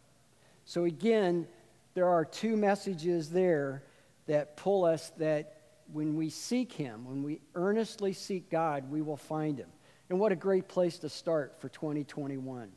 So 0.64 0.85
again, 0.85 1.46
there 1.94 2.09
are 2.09 2.24
two 2.24 2.57
messages 2.57 3.31
there 3.31 3.83
that 4.27 4.57
pull 4.57 4.85
us 4.85 5.11
that 5.18 5.61
when 5.92 6.16
we 6.16 6.31
seek 6.31 6.72
Him, 6.72 7.05
when 7.05 7.22
we 7.22 7.40
earnestly 7.55 8.12
seek 8.12 8.50
God, 8.50 8.90
we 8.90 9.03
will 9.03 9.16
find 9.16 9.59
Him. 9.59 9.68
And 10.09 10.18
what 10.18 10.33
a 10.33 10.37
great 10.37 10.68
place 10.68 10.98
to 10.98 11.09
start 11.09 11.61
for 11.61 11.68
2021. 11.68 12.70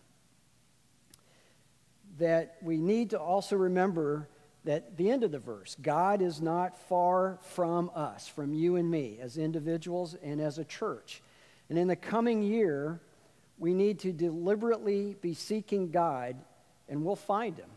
That 2.19 2.57
we 2.61 2.77
need 2.77 3.11
to 3.11 3.19
also 3.19 3.55
remember 3.55 4.27
that 4.63 4.97
the 4.97 5.09
end 5.09 5.23
of 5.23 5.31
the 5.31 5.39
verse 5.39 5.77
God 5.81 6.21
is 6.21 6.41
not 6.41 6.77
far 6.89 7.39
from 7.41 7.89
us, 7.95 8.27
from 8.27 8.53
you 8.53 8.75
and 8.75 8.89
me, 8.89 9.17
as 9.21 9.37
individuals 9.37 10.15
and 10.21 10.41
as 10.41 10.57
a 10.57 10.65
church. 10.65 11.21
And 11.69 11.77
in 11.77 11.87
the 11.87 11.95
coming 11.95 12.43
year, 12.43 13.01
we 13.57 13.73
need 13.73 13.99
to 13.99 14.11
deliberately 14.11 15.15
be 15.21 15.33
seeking 15.33 15.89
God, 15.89 16.35
and 16.87 17.03
we'll 17.03 17.15
find 17.15 17.57
Him, 17.57 17.69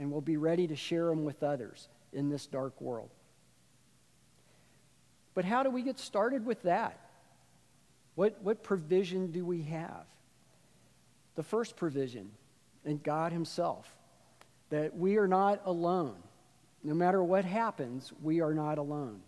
and 0.00 0.10
we'll 0.10 0.22
be 0.22 0.38
ready 0.38 0.66
to 0.66 0.74
share 0.74 1.06
them 1.06 1.24
with 1.24 1.42
others 1.42 1.88
in 2.12 2.30
this 2.30 2.46
dark 2.46 2.80
world. 2.80 3.10
But 5.34 5.44
how 5.44 5.62
do 5.62 5.70
we 5.70 5.82
get 5.82 6.00
started 6.00 6.44
with 6.44 6.62
that? 6.62 6.98
What, 8.14 8.38
what 8.42 8.64
provision 8.64 9.30
do 9.30 9.44
we 9.44 9.62
have? 9.64 10.06
The 11.36 11.42
first 11.42 11.76
provision 11.76 12.30
in 12.84 12.98
God 12.98 13.32
Himself 13.32 13.94
that 14.70 14.96
we 14.96 15.18
are 15.18 15.28
not 15.28 15.60
alone. 15.66 16.16
No 16.82 16.94
matter 16.94 17.22
what 17.22 17.44
happens, 17.44 18.10
we 18.22 18.40
are 18.40 18.54
not 18.54 18.78
alone. 18.78 19.20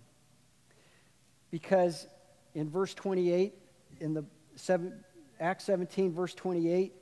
Because 1.51 2.07
in 2.55 2.71
verse 2.71 2.95
28, 2.95 3.53
in 4.01 4.15
the 4.15 4.25
seven, 4.57 5.05
Acts 5.39 5.65
17, 5.65 6.15
verse 6.15 6.33
28, 6.35 6.95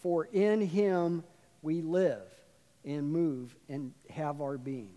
for 0.00 0.24
in 0.32 0.62
him 0.62 1.22
we 1.60 1.82
live 1.82 2.22
and 2.84 3.10
move 3.10 3.54
and 3.68 3.92
have 4.08 4.40
our 4.40 4.58
being. 4.58 4.90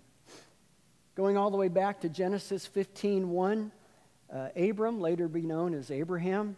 Going 1.16 1.38
all 1.38 1.52
the 1.52 1.58
way 1.58 1.68
back 1.68 2.02
to 2.02 2.10
Genesis 2.10 2.66
15 2.66 3.30
1, 3.30 3.72
uh, 4.34 4.50
Abram, 4.56 5.00
later 5.00 5.28
be 5.28 5.44
known 5.44 5.74
as 5.74 5.92
Abraham, 5.92 6.58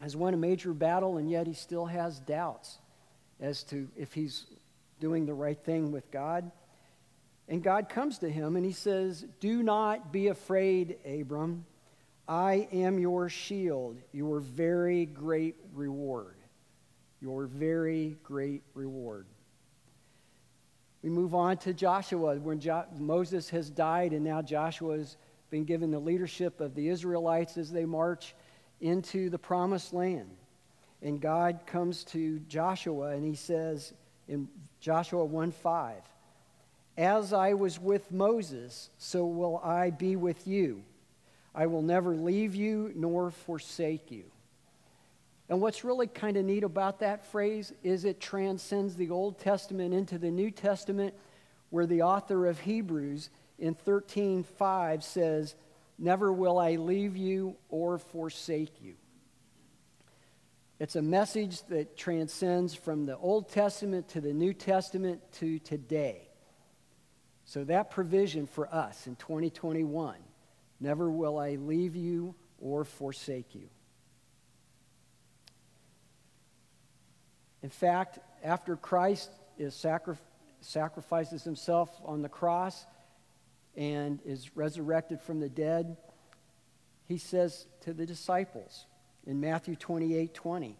has 0.00 0.14
won 0.14 0.34
a 0.34 0.36
major 0.36 0.74
battle, 0.74 1.16
and 1.16 1.30
yet 1.30 1.46
he 1.46 1.54
still 1.54 1.86
has 1.86 2.18
doubts 2.20 2.78
as 3.40 3.62
to 3.64 3.88
if 3.96 4.12
he's 4.12 4.46
doing 5.00 5.26
the 5.26 5.34
right 5.34 5.58
thing 5.58 5.90
with 5.90 6.10
God. 6.10 6.50
And 7.48 7.62
God 7.62 7.88
comes 7.88 8.18
to 8.18 8.30
him 8.30 8.56
and 8.56 8.64
he 8.64 8.72
says, 8.72 9.26
Do 9.40 9.62
not 9.62 10.12
be 10.12 10.28
afraid, 10.28 10.96
Abram. 11.04 11.66
I 12.28 12.68
am 12.72 12.98
your 12.98 13.28
shield, 13.28 13.98
your 14.12 14.40
very 14.40 15.06
great 15.06 15.56
reward. 15.74 16.36
Your 17.20 17.46
very 17.46 18.16
great 18.22 18.62
reward. 18.74 19.26
We 21.02 21.10
move 21.10 21.34
on 21.34 21.56
to 21.58 21.74
Joshua, 21.74 22.36
when 22.36 22.60
jo- 22.60 22.84
Moses 22.96 23.50
has 23.50 23.68
died, 23.70 24.12
and 24.12 24.24
now 24.24 24.40
Joshua 24.40 24.98
has 24.98 25.16
been 25.50 25.64
given 25.64 25.90
the 25.90 25.98
leadership 25.98 26.60
of 26.60 26.74
the 26.74 26.88
Israelites 26.88 27.58
as 27.58 27.70
they 27.70 27.84
march 27.84 28.34
into 28.80 29.28
the 29.28 29.38
promised 29.38 29.92
land. 29.92 30.30
And 31.02 31.20
God 31.20 31.60
comes 31.66 32.04
to 32.04 32.38
Joshua 32.40 33.08
and 33.08 33.24
he 33.24 33.34
says 33.34 33.92
in 34.28 34.48
Joshua 34.80 35.24
1 35.24 35.52
5, 35.52 35.96
As 36.96 37.32
I 37.32 37.54
was 37.54 37.78
with 37.78 38.10
Moses, 38.12 38.88
so 38.98 39.26
will 39.26 39.58
I 39.58 39.90
be 39.90 40.16
with 40.16 40.46
you. 40.46 40.82
I 41.54 41.66
will 41.66 41.82
never 41.82 42.16
leave 42.16 42.54
you 42.54 42.92
nor 42.94 43.30
forsake 43.30 44.10
you. 44.10 44.24
And 45.52 45.60
what's 45.60 45.84
really 45.84 46.06
kind 46.06 46.38
of 46.38 46.46
neat 46.46 46.64
about 46.64 47.00
that 47.00 47.26
phrase 47.26 47.74
is 47.82 48.06
it 48.06 48.20
transcends 48.20 48.96
the 48.96 49.10
Old 49.10 49.38
Testament 49.38 49.92
into 49.92 50.16
the 50.16 50.30
New 50.30 50.50
Testament, 50.50 51.12
where 51.68 51.84
the 51.84 52.00
author 52.00 52.46
of 52.46 52.60
Hebrews 52.60 53.28
in 53.58 53.74
13:5 53.74 55.04
says, 55.04 55.54
"Never 55.98 56.32
will 56.32 56.58
I 56.58 56.76
leave 56.76 57.18
you 57.18 57.58
or 57.68 57.98
forsake 57.98 58.80
you." 58.80 58.96
It's 60.78 60.96
a 60.96 61.02
message 61.02 61.62
that 61.64 61.98
transcends 61.98 62.72
from 62.72 63.04
the 63.04 63.18
Old 63.18 63.50
Testament 63.50 64.08
to 64.08 64.22
the 64.22 64.32
New 64.32 64.54
Testament 64.54 65.20
to 65.32 65.58
today. 65.58 66.30
So 67.44 67.62
that 67.64 67.90
provision 67.90 68.46
for 68.46 68.74
us 68.74 69.06
in 69.06 69.16
2021, 69.16 70.16
never 70.80 71.10
will 71.10 71.36
I 71.36 71.56
leave 71.56 71.94
you 71.94 72.36
or 72.58 72.86
forsake 72.86 73.54
you. 73.54 73.68
In 77.62 77.70
fact, 77.70 78.18
after 78.42 78.76
Christ 78.76 79.30
is 79.58 79.74
sacri- 79.74 80.16
sacrifices 80.60 81.44
himself 81.44 81.90
on 82.04 82.22
the 82.22 82.28
cross 82.28 82.86
and 83.76 84.20
is 84.24 84.56
resurrected 84.56 85.20
from 85.20 85.40
the 85.40 85.48
dead, 85.48 85.96
he 87.06 87.18
says 87.18 87.66
to 87.82 87.92
the 87.92 88.06
disciples 88.06 88.86
in 89.26 89.40
Matthew 89.40 89.76
28 89.76 90.34
20, 90.34 90.76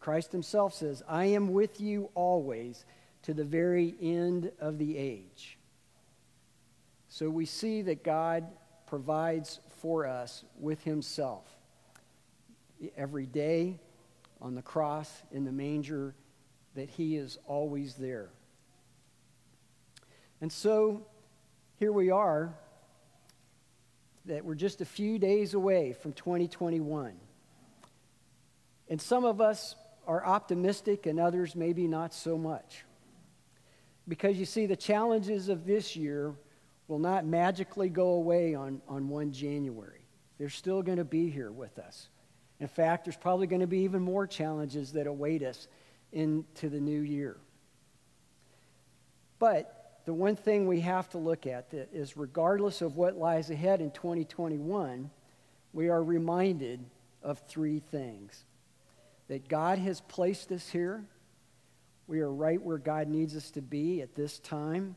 Christ 0.00 0.30
himself 0.32 0.74
says, 0.74 1.02
I 1.08 1.26
am 1.26 1.52
with 1.52 1.80
you 1.80 2.10
always 2.14 2.84
to 3.22 3.34
the 3.34 3.44
very 3.44 3.94
end 4.00 4.52
of 4.60 4.78
the 4.78 4.96
age. 4.96 5.58
So 7.08 7.28
we 7.28 7.46
see 7.46 7.82
that 7.82 8.04
God 8.04 8.46
provides 8.86 9.58
for 9.78 10.06
us 10.06 10.44
with 10.58 10.82
himself 10.84 11.44
every 12.96 13.26
day 13.26 13.80
on 14.40 14.54
the 14.54 14.62
cross, 14.62 15.10
in 15.32 15.44
the 15.44 15.52
manger, 15.52 16.14
that 16.74 16.88
He 16.90 17.16
is 17.16 17.38
always 17.46 17.94
there. 17.94 18.30
And 20.40 20.52
so 20.52 21.06
here 21.78 21.92
we 21.92 22.10
are, 22.10 22.54
that 24.26 24.44
we're 24.44 24.54
just 24.54 24.80
a 24.80 24.84
few 24.84 25.18
days 25.18 25.54
away 25.54 25.92
from 25.92 26.12
2021. 26.12 27.14
And 28.88 29.00
some 29.00 29.24
of 29.24 29.40
us 29.40 29.74
are 30.06 30.24
optimistic, 30.24 31.06
and 31.06 31.18
others 31.18 31.56
maybe 31.56 31.88
not 31.88 32.14
so 32.14 32.38
much. 32.38 32.84
Because 34.06 34.36
you 34.36 34.44
see, 34.44 34.66
the 34.66 34.76
challenges 34.76 35.48
of 35.48 35.66
this 35.66 35.96
year 35.96 36.34
will 36.86 37.00
not 37.00 37.24
magically 37.24 37.88
go 37.88 38.10
away 38.10 38.54
on, 38.54 38.80
on 38.88 39.08
1 39.08 39.32
January. 39.32 40.06
They're 40.38 40.48
still 40.48 40.82
going 40.82 40.98
to 40.98 41.04
be 41.04 41.28
here 41.30 41.50
with 41.50 41.78
us. 41.78 42.08
In 42.60 42.68
fact, 42.68 43.04
there's 43.04 43.16
probably 43.16 43.46
going 43.46 43.60
to 43.60 43.66
be 43.66 43.80
even 43.80 44.02
more 44.02 44.26
challenges 44.26 44.92
that 44.92 45.06
await 45.06 45.42
us 45.42 45.68
into 46.12 46.68
the 46.68 46.80
new 46.80 47.00
year. 47.00 47.36
But 49.38 50.00
the 50.06 50.14
one 50.14 50.36
thing 50.36 50.66
we 50.66 50.80
have 50.80 51.08
to 51.10 51.18
look 51.18 51.46
at 51.46 51.66
is 51.92 52.16
regardless 52.16 52.80
of 52.80 52.96
what 52.96 53.16
lies 53.16 53.50
ahead 53.50 53.80
in 53.80 53.90
2021, 53.90 55.10
we 55.72 55.88
are 55.88 56.02
reminded 56.02 56.84
of 57.22 57.40
three 57.48 57.80
things 57.80 58.44
that 59.28 59.48
God 59.48 59.78
has 59.78 60.00
placed 60.00 60.52
us 60.52 60.68
here. 60.68 61.04
We 62.06 62.20
are 62.20 62.32
right 62.32 62.62
where 62.62 62.78
God 62.78 63.08
needs 63.08 63.36
us 63.36 63.50
to 63.52 63.60
be 63.60 64.00
at 64.00 64.14
this 64.14 64.38
time. 64.38 64.94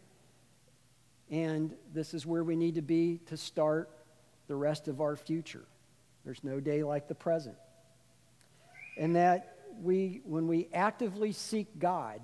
And 1.32 1.76
this 1.93 2.13
is 2.13 2.26
where 2.26 2.43
we 2.43 2.56
need 2.56 2.76
to 2.76 2.82
be 2.82 3.19
to 3.26 3.38
start 3.38 3.89
the 4.48 4.56
rest 4.56 4.88
of 4.88 5.02
our 5.02 5.15
future. 5.15 5.65
There's 6.25 6.43
no 6.43 6.60
day 6.60 6.84
like 6.84 7.08
the 7.08 7.15
present. 7.15 7.55
And 8.97 9.15
that 9.15 9.55
we, 9.82 10.21
when 10.25 10.47
we 10.47 10.67
actively 10.73 11.32
seek 11.32 11.79
God, 11.79 12.21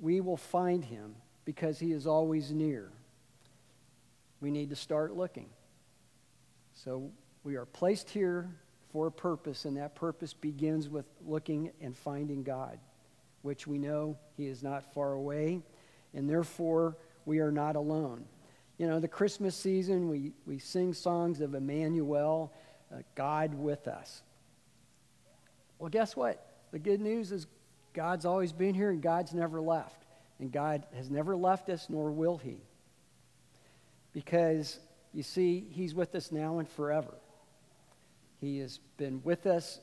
we 0.00 0.20
will 0.20 0.36
find 0.36 0.84
him 0.84 1.14
because 1.44 1.78
he 1.78 1.92
is 1.92 2.06
always 2.06 2.50
near. 2.50 2.90
We 4.40 4.50
need 4.50 4.70
to 4.70 4.76
start 4.76 5.16
looking. 5.16 5.48
So 6.74 7.10
we 7.44 7.56
are 7.56 7.66
placed 7.66 8.10
here 8.10 8.50
for 8.92 9.06
a 9.06 9.12
purpose, 9.12 9.64
and 9.64 9.76
that 9.76 9.94
purpose 9.94 10.34
begins 10.34 10.88
with 10.88 11.06
looking 11.24 11.70
and 11.80 11.96
finding 11.96 12.42
God, 12.42 12.78
which 13.42 13.66
we 13.66 13.78
know 13.78 14.16
he 14.36 14.46
is 14.46 14.62
not 14.62 14.92
far 14.92 15.12
away, 15.12 15.62
and 16.14 16.28
therefore 16.28 16.96
we 17.24 17.38
are 17.38 17.52
not 17.52 17.76
alone. 17.76 18.24
You 18.78 18.86
know, 18.88 18.98
the 18.98 19.08
Christmas 19.08 19.54
season, 19.54 20.08
we, 20.08 20.32
we 20.46 20.58
sing 20.58 20.92
songs 20.92 21.40
of 21.40 21.54
Emmanuel, 21.54 22.52
Uh, 22.92 22.98
God 23.14 23.54
with 23.54 23.88
us. 23.88 24.22
Well, 25.78 25.88
guess 25.88 26.14
what? 26.14 26.46
The 26.72 26.78
good 26.78 27.00
news 27.00 27.32
is 27.32 27.46
God's 27.94 28.24
always 28.24 28.52
been 28.52 28.74
here 28.74 28.90
and 28.90 29.02
God's 29.02 29.32
never 29.34 29.60
left. 29.60 30.04
And 30.38 30.50
God 30.50 30.84
has 30.96 31.10
never 31.10 31.36
left 31.36 31.68
us, 31.68 31.86
nor 31.88 32.10
will 32.10 32.38
He. 32.38 32.56
Because, 34.12 34.78
you 35.12 35.22
see, 35.22 35.64
He's 35.70 35.94
with 35.94 36.14
us 36.14 36.32
now 36.32 36.58
and 36.58 36.68
forever. 36.68 37.14
He 38.40 38.58
has 38.58 38.78
been 38.96 39.22
with 39.22 39.46
us 39.46 39.78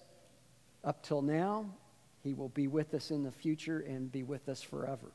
up 0.83 1.03
till 1.03 1.21
now. 1.21 1.65
He 2.23 2.33
will 2.33 2.49
be 2.49 2.67
with 2.67 2.93
us 2.93 3.11
in 3.11 3.23
the 3.23 3.31
future 3.31 3.79
and 3.79 4.11
be 4.11 4.23
with 4.23 4.49
us 4.49 4.61
forever. 4.61 5.11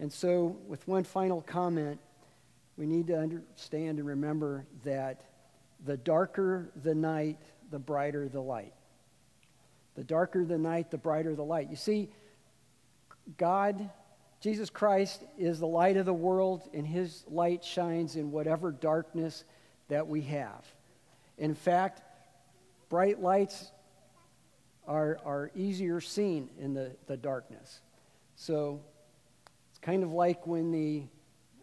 And 0.00 0.12
so, 0.12 0.56
with 0.66 0.86
one 0.88 1.04
final 1.04 1.42
comment, 1.42 2.00
we 2.76 2.86
need 2.86 3.06
to 3.08 3.18
understand 3.18 3.98
and 3.98 4.08
remember 4.08 4.64
that 4.84 5.29
the 5.84 5.96
darker 5.96 6.70
the 6.82 6.94
night, 6.94 7.38
the 7.70 7.78
brighter 7.78 8.28
the 8.28 8.40
light. 8.40 8.74
The 9.96 10.04
darker 10.04 10.44
the 10.44 10.58
night, 10.58 10.90
the 10.90 10.98
brighter 10.98 11.34
the 11.34 11.44
light. 11.44 11.70
You 11.70 11.76
see, 11.76 12.10
God, 13.36 13.90
Jesus 14.40 14.70
Christ, 14.70 15.24
is 15.38 15.58
the 15.58 15.66
light 15.66 15.96
of 15.96 16.06
the 16.06 16.14
world, 16.14 16.62
and 16.72 16.86
his 16.86 17.24
light 17.28 17.64
shines 17.64 18.16
in 18.16 18.30
whatever 18.30 18.70
darkness 18.70 19.44
that 19.88 20.06
we 20.06 20.22
have. 20.22 20.64
In 21.38 21.54
fact, 21.54 22.02
bright 22.88 23.20
lights 23.20 23.70
are, 24.86 25.18
are 25.24 25.50
easier 25.54 26.00
seen 26.00 26.50
in 26.58 26.74
the, 26.74 26.92
the 27.06 27.16
darkness. 27.16 27.80
So 28.36 28.80
it's 29.70 29.78
kind 29.78 30.02
of 30.02 30.12
like 30.12 30.46
when 30.46 30.72
the, 30.72 31.02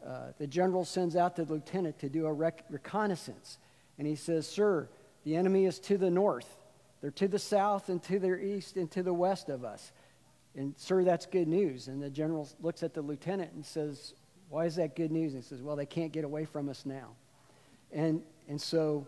uh, 0.05 0.31
the 0.37 0.47
general 0.47 0.85
sends 0.85 1.15
out 1.15 1.35
the 1.35 1.43
lieutenant 1.43 1.99
to 1.99 2.09
do 2.09 2.25
a 2.25 2.33
rec- 2.33 2.65
reconnaissance, 2.69 3.57
and 3.97 4.07
he 4.07 4.15
says, 4.15 4.47
Sir, 4.47 4.89
the 5.23 5.35
enemy 5.35 5.65
is 5.65 5.79
to 5.79 5.97
the 5.97 6.09
north. 6.09 6.57
They're 7.01 7.11
to 7.11 7.27
the 7.27 7.39
south 7.39 7.89
and 7.89 8.01
to 8.03 8.19
the 8.19 8.35
east 8.35 8.75
and 8.75 8.89
to 8.91 9.03
the 9.03 9.13
west 9.13 9.49
of 9.49 9.63
us. 9.63 9.91
And, 10.55 10.73
sir, 10.77 11.03
that's 11.03 11.25
good 11.25 11.47
news. 11.47 11.87
And 11.87 12.01
the 12.01 12.09
general 12.09 12.49
looks 12.61 12.81
at 12.81 12.93
the 12.93 13.01
lieutenant 13.01 13.53
and 13.53 13.65
says, 13.65 14.13
Why 14.49 14.65
is 14.65 14.75
that 14.77 14.95
good 14.95 15.11
news? 15.11 15.33
And 15.33 15.43
he 15.43 15.47
says, 15.47 15.61
Well, 15.61 15.75
they 15.75 15.85
can't 15.85 16.11
get 16.11 16.23
away 16.23 16.45
from 16.45 16.69
us 16.69 16.85
now. 16.85 17.09
And, 17.91 18.21
and 18.49 18.59
so 18.59 19.07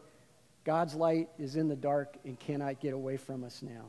God's 0.64 0.94
light 0.94 1.30
is 1.40 1.56
in 1.56 1.68
the 1.68 1.76
dark 1.76 2.18
and 2.24 2.40
cannot 2.40 2.80
get 2.80 2.94
away 2.94 3.18
from 3.18 3.44
us 3.44 3.64
now. 3.64 3.86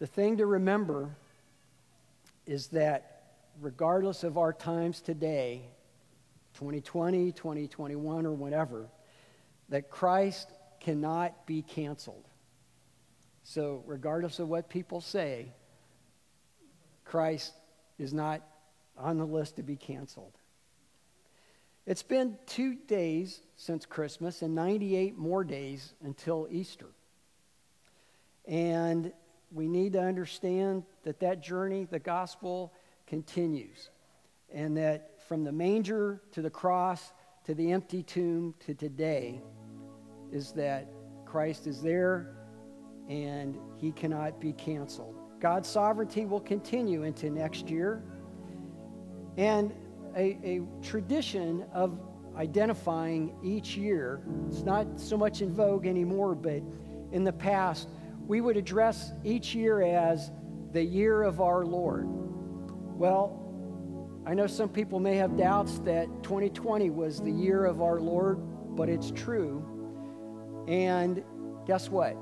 The 0.00 0.06
thing 0.06 0.38
to 0.38 0.46
remember 0.46 1.10
is 2.46 2.68
that 2.68 3.22
regardless 3.60 4.24
of 4.24 4.38
our 4.38 4.52
times 4.52 5.00
today, 5.00 5.62
2020, 6.54 7.32
2021, 7.32 8.26
or 8.26 8.32
whatever, 8.32 8.88
that 9.68 9.90
Christ 9.90 10.50
cannot 10.80 11.46
be 11.46 11.62
canceled. 11.62 12.26
So, 13.42 13.82
regardless 13.86 14.38
of 14.38 14.48
what 14.48 14.68
people 14.68 15.00
say, 15.00 15.52
Christ 17.04 17.52
is 17.98 18.12
not 18.12 18.42
on 18.96 19.18
the 19.18 19.24
list 19.24 19.56
to 19.56 19.62
be 19.62 19.76
canceled. 19.76 20.32
It's 21.86 22.02
been 22.02 22.38
two 22.46 22.74
days 22.74 23.40
since 23.56 23.86
Christmas 23.86 24.42
and 24.42 24.54
98 24.54 25.16
more 25.16 25.42
days 25.42 25.94
until 26.04 26.46
Easter. 26.50 26.86
And 28.46 29.12
we 29.50 29.66
need 29.66 29.94
to 29.94 30.00
understand 30.00 30.84
that 31.04 31.20
that 31.20 31.42
journey, 31.42 31.86
the 31.90 31.98
gospel, 31.98 32.72
continues. 33.06 33.90
And 34.52 34.76
that 34.76 35.09
from 35.30 35.44
the 35.44 35.52
manger 35.52 36.20
to 36.32 36.42
the 36.42 36.50
cross 36.50 37.12
to 37.44 37.54
the 37.54 37.70
empty 37.70 38.02
tomb 38.02 38.52
to 38.58 38.74
today, 38.74 39.40
is 40.32 40.50
that 40.50 40.90
Christ 41.24 41.68
is 41.68 41.80
there 41.80 42.34
and 43.08 43.56
he 43.76 43.92
cannot 43.92 44.40
be 44.40 44.52
canceled. 44.52 45.14
God's 45.38 45.68
sovereignty 45.68 46.26
will 46.26 46.40
continue 46.40 47.04
into 47.04 47.30
next 47.30 47.70
year. 47.70 48.02
And 49.36 49.72
a, 50.16 50.36
a 50.42 50.62
tradition 50.82 51.64
of 51.72 52.00
identifying 52.36 53.32
each 53.40 53.76
year, 53.76 54.22
it's 54.48 54.64
not 54.64 54.98
so 54.98 55.16
much 55.16 55.42
in 55.42 55.54
vogue 55.54 55.86
anymore, 55.86 56.34
but 56.34 56.60
in 57.12 57.22
the 57.22 57.32
past, 57.32 57.88
we 58.26 58.40
would 58.40 58.56
address 58.56 59.12
each 59.22 59.54
year 59.54 59.80
as 59.80 60.32
the 60.72 60.82
year 60.82 61.22
of 61.22 61.40
our 61.40 61.64
Lord. 61.64 62.08
Well, 62.08 63.39
I 64.26 64.34
know 64.34 64.46
some 64.46 64.68
people 64.68 65.00
may 65.00 65.16
have 65.16 65.36
doubts 65.36 65.78
that 65.80 66.06
2020 66.22 66.90
was 66.90 67.20
the 67.20 67.30
year 67.30 67.64
of 67.64 67.80
our 67.80 67.98
Lord, 68.00 68.38
but 68.76 68.88
it's 68.88 69.10
true. 69.10 69.64
And 70.68 71.24
guess 71.66 71.88
what? 71.88 72.16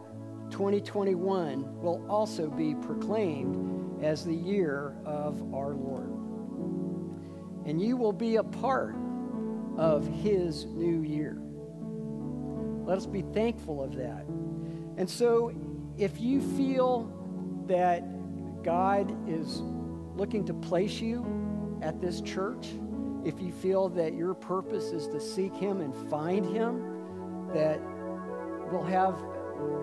2021 0.50 1.80
will 1.80 2.04
also 2.08 2.48
be 2.48 2.74
proclaimed 2.76 4.02
as 4.02 4.24
the 4.24 4.34
year 4.34 4.94
of 5.04 5.42
our 5.52 5.74
Lord. 5.74 6.08
And 7.66 7.82
you 7.82 7.96
will 7.96 8.12
be 8.12 8.36
a 8.36 8.44
part 8.44 8.94
of 9.76 10.06
His 10.06 10.66
new 10.66 11.02
year. 11.02 11.36
Let 12.86 12.96
us 12.96 13.06
be 13.06 13.22
thankful 13.22 13.82
of 13.82 13.96
that. 13.96 14.24
And 14.96 15.10
so, 15.10 15.52
if 15.98 16.20
you 16.20 16.40
feel 16.56 17.12
that 17.66 18.02
God 18.62 19.14
is 19.28 19.60
looking 20.16 20.46
to 20.46 20.54
place 20.54 21.00
you 21.00 21.47
at 21.82 22.00
this 22.00 22.20
church, 22.20 22.68
if 23.24 23.40
you 23.40 23.52
feel 23.52 23.88
that 23.90 24.14
your 24.14 24.34
purpose 24.34 24.86
is 24.86 25.06
to 25.08 25.20
seek 25.20 25.54
Him 25.54 25.80
and 25.80 25.94
find 26.10 26.44
Him, 26.46 27.48
that 27.54 27.80
we'll 28.70 28.84
have 28.84 29.16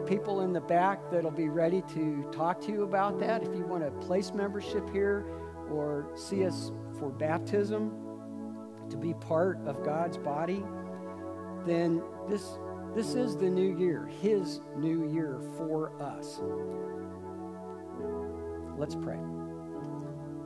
people 0.08 0.42
in 0.42 0.54
the 0.54 0.62
back 0.62 1.12
that'll 1.12 1.32
be 1.32 1.50
ready 1.50 1.82
to 1.94 2.28
talk 2.32 2.62
to 2.62 2.72
you 2.72 2.84
about 2.84 3.20
that. 3.20 3.44
If 3.44 3.56
you 3.56 3.66
want 3.66 3.84
to 3.84 3.92
place 4.06 4.34
membership 4.34 4.90
here 4.92 5.26
or 5.70 6.10
see 6.16 6.46
us 6.46 6.72
for 7.00 7.10
baptism 7.10 7.92
to 8.90 8.98
be 8.98 9.14
part 9.16 9.60
of 9.66 9.84
God's 9.84 10.18
body, 10.18 10.64
then 11.66 12.02
this, 12.30 12.58
this 12.94 13.16
is 13.16 13.36
the 13.36 13.50
new 13.50 13.78
year, 13.78 14.06
His 14.22 14.62
new 14.78 15.12
year 15.12 15.40
for 15.58 15.92
us. 16.02 16.40
Let's 18.78 18.96
pray. 18.96 19.20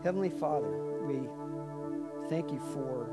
Heavenly 0.03 0.29
Father, 0.29 0.88
we 1.09 2.29
thank 2.29 2.51
you 2.51 2.59
for 2.73 3.09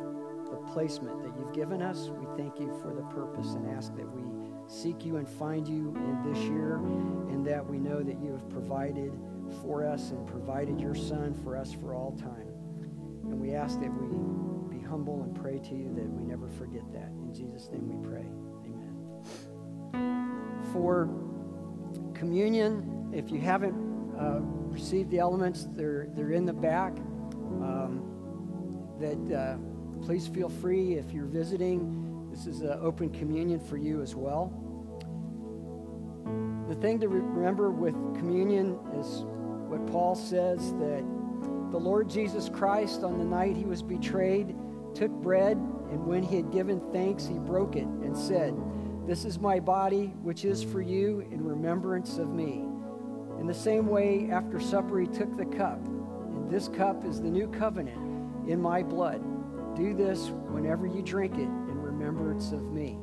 the 0.51 0.57
placement 0.73 1.23
that 1.23 1.33
you've 1.39 1.55
given 1.55 1.81
us. 1.83 2.09
We 2.09 2.27
thank 2.37 2.61
you 2.61 2.71
for 2.83 2.95
the 2.95 3.03
purpose 3.15 3.55
and 3.55 3.67
ask 3.77 3.97
that 3.97 4.09
we 4.15 4.23
seek 4.69 5.05
you 5.05 5.17
and 5.17 5.29
find 5.29 5.67
you 5.67 5.95
in 5.97 6.33
this 6.33 6.39
year, 6.45 6.77
and 7.31 7.47
that 7.47 7.65
we 7.65 7.79
know 7.79 8.03
that 8.03 8.21
you 8.21 8.33
have 8.33 8.49
provided 8.51 9.13
for 9.63 9.87
us 9.87 10.11
and 10.11 10.27
provided 10.27 10.81
your 10.81 10.95
Son 10.95 11.35
for 11.43 11.57
us 11.57 11.73
for 11.73 11.95
all 11.95 12.13
time. 12.13 12.49
And 13.25 13.41
we 13.41 13.55
ask 13.55 13.81
that 13.81 13.91
we 13.91 14.77
be 14.77 14.85
humble 14.85 15.23
and 15.23 15.35
pray 15.35 15.59
to 15.59 15.75
you 15.75 15.93
that 15.95 16.09
we 16.09 16.25
never 16.25 16.49
forget 16.49 16.83
that. 16.93 17.11
In 17.23 17.33
Jesus' 17.33 17.69
name 17.73 17.89
we 17.89 18.09
pray. 18.09 18.27
Amen. 19.95 20.71
For 20.73 21.09
communion, 22.15 23.11
if 23.15 23.31
you 23.31 23.41
haven't 23.41 23.75
uh, 24.19 24.41
receive 24.43 25.09
the 25.11 25.19
elements, 25.19 25.69
they're, 25.73 26.09
they're 26.15 26.33
in 26.33 26.45
the 26.45 26.53
back. 26.53 26.93
Um, 27.63 28.03
that 29.01 29.37
uh, 29.37 29.57
please 30.05 30.27
feel 30.27 30.49
free 30.49 30.95
if 30.95 31.13
you're 31.13 31.27
visiting. 31.27 32.29
This 32.31 32.47
is 32.47 32.61
an 32.61 32.79
open 32.81 33.11
communion 33.11 33.61
for 33.61 33.77
you 33.77 34.03
as 34.03 34.15
well. 34.15 34.53
The 36.69 36.75
thing 36.77 36.99
to 37.01 37.09
remember 37.09 37.71
with 37.71 37.95
communion 38.17 38.79
is 38.99 39.25
what 39.69 39.87
Paul 39.87 40.15
says 40.15 40.73
that 40.75 41.05
the 41.71 41.79
Lord 41.79 42.09
Jesus 42.09 42.49
Christ, 42.49 43.03
on 43.03 43.19
the 43.19 43.25
night 43.25 43.57
he 43.57 43.65
was 43.65 43.83
betrayed, 43.83 44.55
took 44.95 45.11
bread, 45.11 45.57
and 45.57 46.07
when 46.07 46.23
he 46.23 46.37
had 46.37 46.51
given 46.51 46.81
thanks, 46.93 47.27
he 47.27 47.39
broke 47.39 47.77
it 47.77 47.87
and 47.87 48.17
said, 48.17 48.55
This 49.07 49.25
is 49.25 49.39
my 49.39 49.61
body, 49.61 50.07
which 50.23 50.45
is 50.45 50.63
for 50.63 50.81
you 50.81 51.21
in 51.31 51.45
remembrance 51.45 52.19
of 52.19 52.29
me. 52.29 52.65
In 53.39 53.47
the 53.47 53.55
same 53.55 53.87
way, 53.87 54.29
after 54.31 54.59
supper, 54.59 55.01
he 55.01 55.07
took 55.07 55.37
the 55.37 55.45
cup, 55.45 55.81
this 56.51 56.69
cup 56.69 57.05
is 57.05 57.21
the 57.21 57.31
new 57.31 57.49
covenant 57.49 58.49
in 58.49 58.61
my 58.61 58.83
blood. 58.83 59.23
Do 59.75 59.95
this 59.95 60.29
whenever 60.29 60.87
you 60.87 61.03
drink 61.03 61.35
it 61.35 61.41
in 61.41 61.81
remembrance 61.81 62.53
of 62.53 62.63
me. 62.73 62.99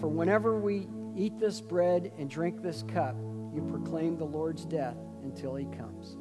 For 0.00 0.08
whenever 0.08 0.58
we 0.58 0.88
eat 1.16 1.38
this 1.38 1.60
bread 1.60 2.12
and 2.18 2.30
drink 2.30 2.62
this 2.62 2.82
cup, 2.84 3.16
you 3.54 3.66
proclaim 3.68 4.16
the 4.16 4.24
Lord's 4.24 4.64
death 4.64 4.96
until 5.22 5.54
he 5.54 5.66
comes. 5.66 6.16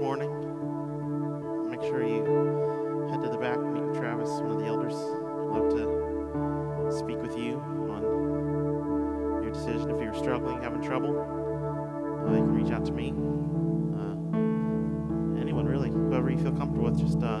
Morning, 0.00 1.70
make 1.70 1.80
sure 1.82 2.02
you 2.06 3.08
head 3.10 3.20
to 3.22 3.28
the 3.28 3.36
back, 3.38 3.58
meet 3.58 3.94
Travis, 3.98 4.28
one 4.40 4.52
of 4.52 4.58
the 4.60 4.66
elders. 4.66 4.94
I'd 4.94 5.50
love 5.50 5.70
to 5.70 6.96
speak 6.96 7.20
with 7.20 7.36
you 7.36 7.58
on 7.90 9.42
your 9.42 9.52
decision. 9.52 9.90
If 9.90 10.00
you're 10.00 10.14
struggling, 10.14 10.62
having 10.62 10.82
trouble, 10.82 11.18
uh, 11.18 12.30
you 12.30 12.38
can 12.38 12.54
reach 12.54 12.72
out 12.72 12.84
to 12.86 12.92
me. 12.92 13.08
Uh, 13.08 14.14
anyone 15.40 15.66
really, 15.66 15.90
whoever 15.90 16.30
you 16.30 16.38
feel 16.38 16.52
comfortable 16.52 16.90
with, 16.90 17.00
just 17.00 17.18
uh, 17.18 17.40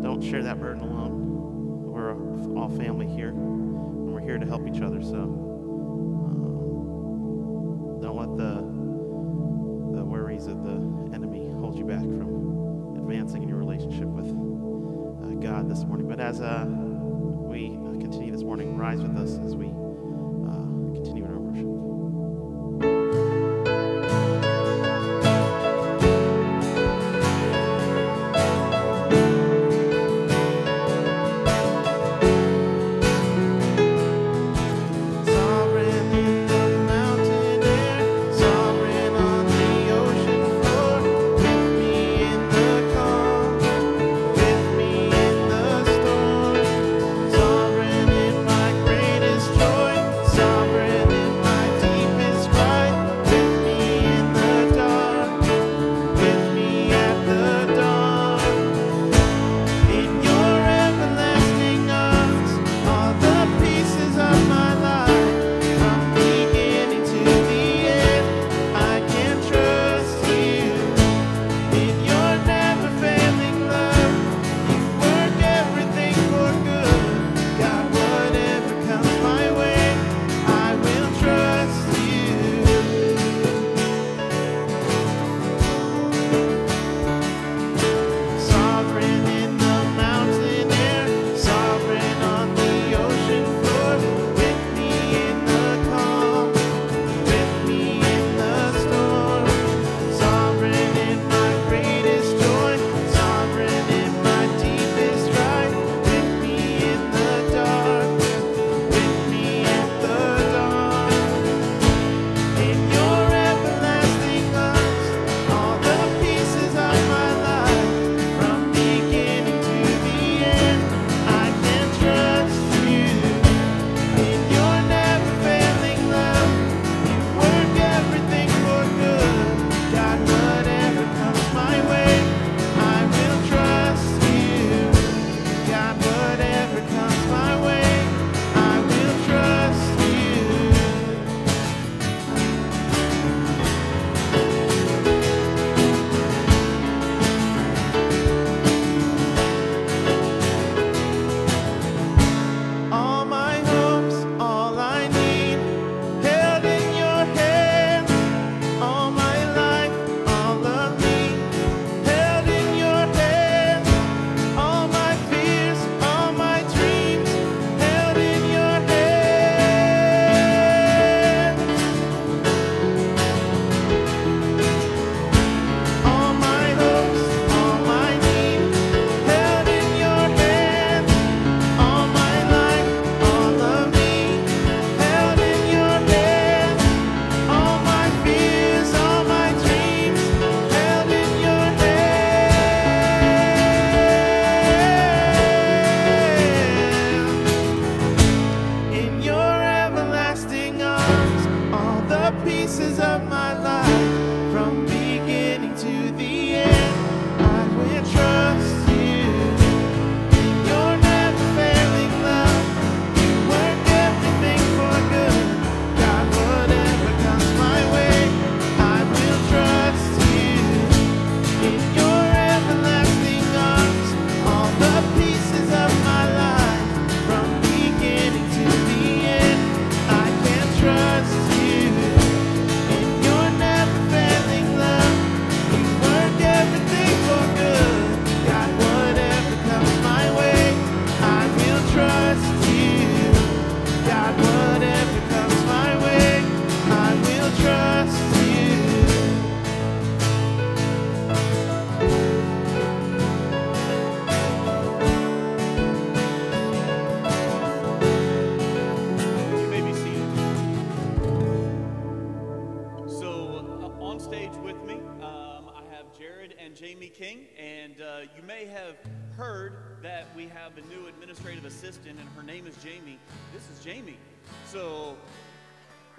don't 0.00 0.22
share 0.22 0.44
that 0.44 0.60
burden 0.60 0.82
alone. 0.82 1.90
We're 1.90 2.14
all 2.56 2.68
family 2.68 3.08
here, 3.08 3.30
and 3.30 4.12
we're 4.14 4.20
here 4.20 4.38
to 4.38 4.46
help 4.46 4.66
each 4.68 4.80
other. 4.80 5.02
So 5.02 5.43
as 16.34 16.40
uh, 16.40 16.73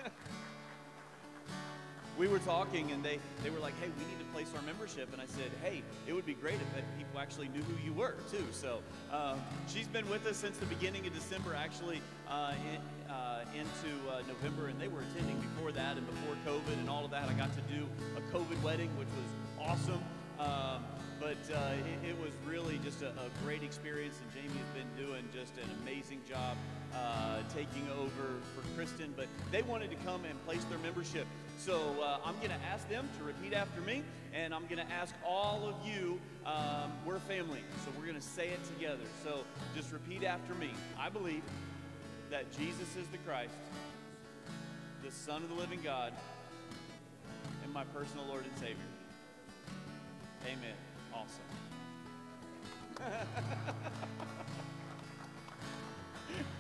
We 2.18 2.30
were 2.30 2.40
talking 2.40 2.92
and 2.92 3.04
they, 3.04 3.20
they 3.44 3.50
were 3.50 3.60
like, 3.60 3.74
hey, 3.82 3.90
we 4.00 4.06
need 4.06 4.20
to 4.20 4.26
place 4.32 4.48
our 4.56 4.62
membership. 4.62 5.12
And 5.12 5.22
I 5.22 5.26
said, 5.26 5.52
hey, 5.62 5.84
it 6.08 6.14
would 6.14 6.26
be 6.26 6.34
great 6.34 6.56
if 6.56 6.98
people 6.98 7.20
actually 7.20 7.50
knew 7.50 7.62
who 7.64 7.76
you 7.86 7.92
were, 7.92 8.16
too. 8.32 8.46
So 8.54 8.80
um, 9.12 9.42
she's 9.68 9.88
been 9.88 10.10
with 10.10 10.26
us 10.26 10.38
since 10.38 10.56
the 10.56 10.66
beginning 10.68 11.06
of 11.06 11.14
December, 11.14 11.54
actually, 11.54 12.00
uh, 12.30 12.54
in, 12.72 13.12
uh, 13.12 13.44
into 13.54 13.92
uh, 14.10 14.22
November. 14.30 14.68
And 14.68 14.80
they 14.80 14.88
were 14.88 15.02
attending 15.02 15.38
before 15.42 15.74
that 15.74 15.98
and 15.98 16.08
before 16.08 16.36
COVID 16.48 16.80
and 16.80 16.90
all 16.90 17.04
of 17.04 17.12
that. 17.12 17.28
I 17.28 17.34
got 17.34 17.52
to 17.54 17.62
do 17.64 17.86
a 18.16 18.22
COVID 18.34 18.64
wedding, 18.64 18.90
which 18.98 19.10
was 19.10 19.70
awesome. 19.70 20.02
Um, 20.40 20.86
but 21.20 21.38
uh, 21.54 21.72
it, 22.04 22.10
it 22.10 22.20
was 22.20 22.32
really 22.46 22.80
just 22.84 23.02
a, 23.02 23.08
a 23.08 23.30
great 23.44 23.64
experience, 23.64 24.20
and 24.22 24.32
Jamie 24.34 24.60
has 24.60 24.70
been 24.76 25.06
doing 25.06 25.24
just 25.34 25.58
an 25.58 25.70
amazing 25.82 26.22
job 26.28 26.58
uh, 26.96 27.40
taking 27.54 27.88
over 28.00 28.40
for 28.56 28.62
Kristen. 28.76 29.14
But 29.16 29.28
they 29.52 29.62
wanted 29.62 29.90
to 29.92 29.98
come 29.98 30.26
and 30.26 30.46
place 30.46 30.64
their 30.66 30.80
membership. 30.80 31.28
So 31.58 31.80
uh, 32.02 32.20
I'm 32.24 32.36
going 32.38 32.50
to 32.50 32.66
ask 32.72 32.88
them 32.90 33.08
to 33.18 33.24
repeat 33.24 33.54
after 33.54 33.82
me, 33.82 34.04
and 34.34 34.54
I'm 34.54 34.66
going 34.68 34.86
to 34.86 34.94
ask 34.94 35.16
all 35.26 35.68
of 35.68 35.76
you, 35.88 36.20
um, 36.46 36.92
we're 37.06 37.20
family, 37.20 37.62
so 37.84 37.92
we're 37.98 38.06
going 38.06 38.16
to 38.16 38.22
say 38.22 38.50
it 38.50 38.64
together. 38.76 39.04
So 39.24 39.40
just 39.76 39.92
repeat 39.92 40.24
after 40.24 40.54
me. 40.56 40.70
I 41.00 41.10
believe 41.10 41.42
that 42.30 42.52
Jesus 42.52 42.96
is 42.96 43.08
the 43.08 43.18
Christ, 43.20 43.54
the 45.04 45.12
Son 45.12 45.44
of 45.44 45.50
the 45.50 45.56
living 45.56 45.80
God, 45.84 46.14
and 47.64 47.74
my 47.74 47.84
personal 47.86 48.26
Lord 48.26 48.44
and 48.44 48.58
Savior. 48.58 48.76
Amen. 50.46 50.76
Awesome. 51.14 51.42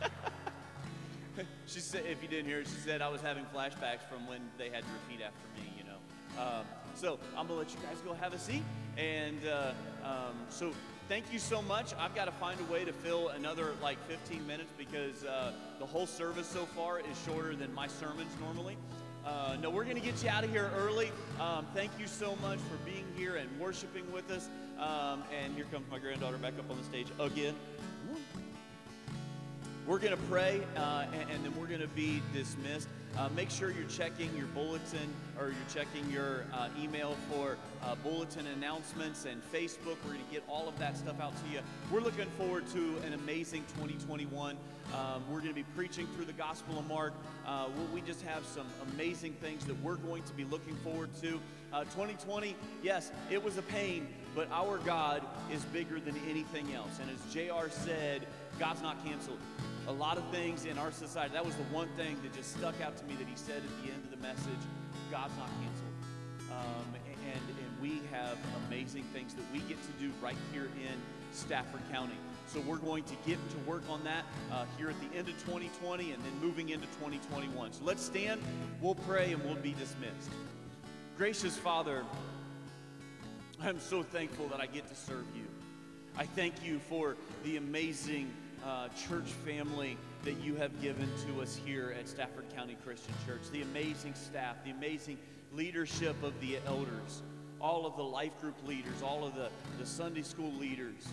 she 1.67 1.79
said, 1.79 2.05
if 2.05 2.21
you 2.21 2.27
didn't 2.27 2.45
hear 2.45 2.59
it, 2.59 2.67
she 2.67 2.79
said 2.83 3.01
I 3.01 3.09
was 3.09 3.21
having 3.21 3.45
flashbacks 3.45 4.07
from 4.09 4.27
when 4.27 4.41
they 4.57 4.69
had 4.69 4.83
to 4.83 4.89
repeat 5.07 5.23
after 5.23 5.47
me, 5.55 5.73
you 5.77 5.83
know. 5.83 6.41
Um, 6.41 6.65
so 6.95 7.19
I'm 7.37 7.47
to 7.47 7.53
let 7.53 7.71
you 7.71 7.79
guys 7.81 7.97
go 8.05 8.13
have 8.13 8.33
a 8.33 8.39
seat. 8.39 8.63
And 8.97 9.39
uh, 9.45 9.73
um, 10.03 10.35
so 10.49 10.71
thank 11.09 11.31
you 11.31 11.39
so 11.39 11.61
much. 11.61 11.93
I've 11.99 12.15
got 12.15 12.25
to 12.25 12.31
find 12.31 12.59
a 12.59 12.71
way 12.71 12.85
to 12.85 12.93
fill 12.93 13.29
another 13.29 13.73
like 13.81 13.97
15 14.07 14.45
minutes 14.47 14.71
because 14.77 15.23
uh, 15.23 15.51
the 15.79 15.85
whole 15.85 16.07
service 16.07 16.47
so 16.47 16.65
far 16.65 16.99
is 16.99 17.05
shorter 17.25 17.55
than 17.55 17.73
my 17.73 17.87
sermons 17.87 18.31
normally. 18.39 18.77
Uh, 19.25 19.57
no, 19.59 19.71
we're 19.71 19.83
going 19.83 19.95
to 19.95 20.01
get 20.01 20.23
you 20.23 20.29
out 20.29 20.43
of 20.43 20.51
here 20.51 20.69
early. 20.77 21.11
Um, 21.39 21.65
thank 21.73 21.91
you 21.99 22.05
so 22.05 22.35
much 22.43 22.59
for 22.59 22.77
being 22.85 23.05
here 23.17 23.37
and 23.37 23.49
worshiping 23.59 24.09
with 24.11 24.29
us. 24.29 24.49
Um, 24.79 25.23
and 25.43 25.55
here 25.55 25.65
comes 25.71 25.89
my 25.89 25.99
granddaughter 25.99 26.37
back 26.37 26.53
up 26.59 26.69
on 26.69 26.77
the 26.77 26.83
stage 26.83 27.07
again. 27.19 27.55
We're 29.87 29.99
going 29.99 30.17
to 30.17 30.23
pray, 30.23 30.63
uh, 30.77 31.05
and, 31.13 31.29
and 31.29 31.45
then 31.45 31.53
we're 31.59 31.67
going 31.67 31.81
to 31.81 31.87
be 31.87 32.19
dismissed. 32.33 32.87
Uh, 33.15 33.29
make 33.35 33.51
sure 33.51 33.69
you're 33.69 33.87
checking 33.87 34.35
your 34.35 34.47
bulletin 34.47 35.13
or 35.39 35.49
you're 35.49 35.55
checking 35.71 36.09
your 36.09 36.43
uh, 36.53 36.69
email 36.81 37.15
for 37.29 37.55
uh, 37.83 37.93
bulletin 38.03 38.47
announcements 38.47 39.25
and 39.25 39.43
Facebook. 39.53 39.97
We're 40.03 40.13
going 40.13 40.25
to 40.25 40.31
get 40.31 40.43
all 40.49 40.67
of 40.67 40.77
that 40.79 40.97
stuff 40.97 41.21
out 41.21 41.33
to 41.43 41.53
you. 41.53 41.59
We're 41.91 42.01
looking 42.01 42.25
forward 42.31 42.67
to 42.69 42.97
an 43.05 43.13
amazing 43.13 43.63
2021. 43.77 44.57
Um, 44.91 45.23
we're 45.29 45.37
going 45.37 45.49
to 45.49 45.53
be 45.53 45.65
preaching 45.75 46.07
through 46.15 46.25
the 46.25 46.33
Gospel 46.33 46.79
of 46.79 46.87
Mark. 46.87 47.13
Uh, 47.45 47.67
we 47.93 48.01
just 48.01 48.23
have 48.23 48.43
some 48.43 48.65
amazing 48.91 49.33
things 49.33 49.65
that 49.65 49.79
we're 49.83 49.97
going 49.97 50.23
to 50.23 50.33
be 50.33 50.45
looking 50.45 50.75
forward 50.77 51.11
to. 51.21 51.39
Uh, 51.71 51.83
2020, 51.83 52.55
yes, 52.81 53.11
it 53.29 53.41
was 53.41 53.59
a 53.59 53.61
pain, 53.61 54.07
but 54.33 54.49
our 54.51 54.79
God 54.79 55.21
is 55.53 55.63
bigger 55.65 55.99
than 55.99 56.15
anything 56.27 56.73
else. 56.73 56.99
And 56.99 57.09
as 57.11 57.21
JR 57.31 57.69
said, 57.69 58.25
God's 58.57 58.81
not 58.81 59.03
canceled. 59.05 59.39
A 59.87 59.91
lot 59.91 60.17
of 60.17 60.27
things 60.29 60.65
in 60.65 60.77
our 60.77 60.91
society, 60.91 61.33
that 61.33 61.45
was 61.45 61.55
the 61.55 61.63
one 61.63 61.87
thing 61.95 62.17
that 62.23 62.33
just 62.33 62.57
stuck 62.57 62.79
out 62.81 62.97
to 62.97 63.05
me 63.05 63.13
that 63.15 63.27
he 63.27 63.35
said 63.35 63.57
at 63.57 63.83
the 63.83 63.91
end 63.91 64.03
of 64.03 64.11
the 64.11 64.17
message 64.17 64.63
God's 65.11 65.37
not 65.37 65.49
canceled. 65.61 65.95
Um, 66.51 66.95
and, 67.21 67.41
and 67.49 67.81
we 67.81 68.01
have 68.11 68.37
amazing 68.67 69.03
things 69.13 69.33
that 69.35 69.43
we 69.53 69.59
get 69.59 69.77
to 69.81 69.91
do 69.99 70.11
right 70.21 70.37
here 70.51 70.69
in 70.81 70.95
Stafford 71.31 71.81
County. 71.91 72.15
So 72.47 72.59
we're 72.61 72.77
going 72.77 73.03
to 73.03 73.15
get 73.27 73.37
to 73.49 73.57
work 73.69 73.83
on 73.89 74.03
that 74.03 74.23
uh, 74.51 74.65
here 74.77 74.89
at 74.89 74.99
the 74.99 75.17
end 75.17 75.27
of 75.27 75.35
2020 75.45 76.11
and 76.11 76.23
then 76.23 76.31
moving 76.41 76.69
into 76.69 76.87
2021. 76.87 77.73
So 77.73 77.83
let's 77.83 78.03
stand, 78.03 78.41
we'll 78.81 78.95
pray, 78.95 79.33
and 79.33 79.43
we'll 79.43 79.55
be 79.55 79.73
dismissed. 79.73 80.29
Gracious 81.17 81.57
Father, 81.57 82.03
I'm 83.61 83.79
so 83.79 84.03
thankful 84.03 84.47
that 84.49 84.59
I 84.59 84.65
get 84.65 84.87
to 84.87 84.95
serve 84.95 85.25
you. 85.35 85.45
I 86.17 86.25
thank 86.25 86.63
you 86.63 86.79
for 86.79 87.17
the 87.43 87.57
amazing 87.57 88.31
uh, 88.65 88.87
church 89.07 89.29
family 89.45 89.97
that 90.23 90.37
you 90.41 90.55
have 90.55 90.81
given 90.81 91.07
to 91.27 91.41
us 91.41 91.59
here 91.63 91.95
at 91.99 92.07
Stafford 92.07 92.45
County 92.55 92.75
Christian 92.83 93.13
Church, 93.25 93.41
the 93.51 93.61
amazing 93.61 94.15
staff, 94.15 94.55
the 94.63 94.71
amazing 94.71 95.17
leadership 95.53 96.21
of 96.23 96.33
the 96.41 96.57
elders, 96.65 97.21
all 97.61 97.85
of 97.85 97.95
the 97.95 98.03
life 98.03 98.39
group 98.41 98.55
leaders, 98.65 99.01
all 99.03 99.23
of 99.23 99.35
the, 99.35 99.49
the 99.79 99.85
Sunday 99.85 100.23
school 100.23 100.51
leaders. 100.53 101.07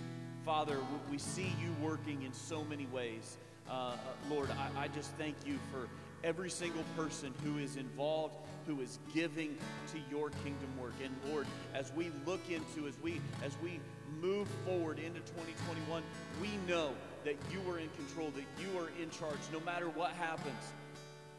Father, 0.45 0.79
we 1.11 1.19
see 1.19 1.53
you 1.61 1.75
working 1.87 2.23
in 2.23 2.33
so 2.33 2.65
many 2.65 2.87
ways. 2.87 3.37
Uh, 3.69 3.73
uh, 3.73 3.97
Lord, 4.31 4.49
I, 4.51 4.85
I 4.85 4.89
just 4.89 5.11
thank 5.13 5.37
you 5.47 5.59
for 5.71 5.89
every 6.25 6.51
single 6.51 6.85
person 6.97 7.35
who 7.45 7.59
is 7.59 7.77
involved, 7.77 8.35
who 8.67 8.81
is 8.81 8.99
giving 9.15 9.57
to 9.93 9.99
your 10.11 10.31
kingdom 10.45 10.69
work. 10.81 10.95
And 11.05 11.15
Lord, 11.31 11.47
as 11.75 11.93
we 11.93 12.11
look 12.27 12.41
into, 12.51 12.89
as 12.89 12.99
we 13.03 13.21
as 13.45 13.57
we 13.63 13.79
move 14.21 14.49
forward 14.65 14.99
into 14.99 15.21
2021, 15.21 16.03
we 16.41 16.49
know 16.67 16.93
that 17.25 17.37
you 17.51 17.61
are 17.71 17.79
in 17.79 17.89
control, 17.91 18.33
that 18.35 18.63
you 18.63 18.79
are 18.79 18.89
in 19.01 19.11
charge, 19.11 19.39
no 19.53 19.61
matter 19.61 19.89
what 19.91 20.11
happens. 20.13 20.73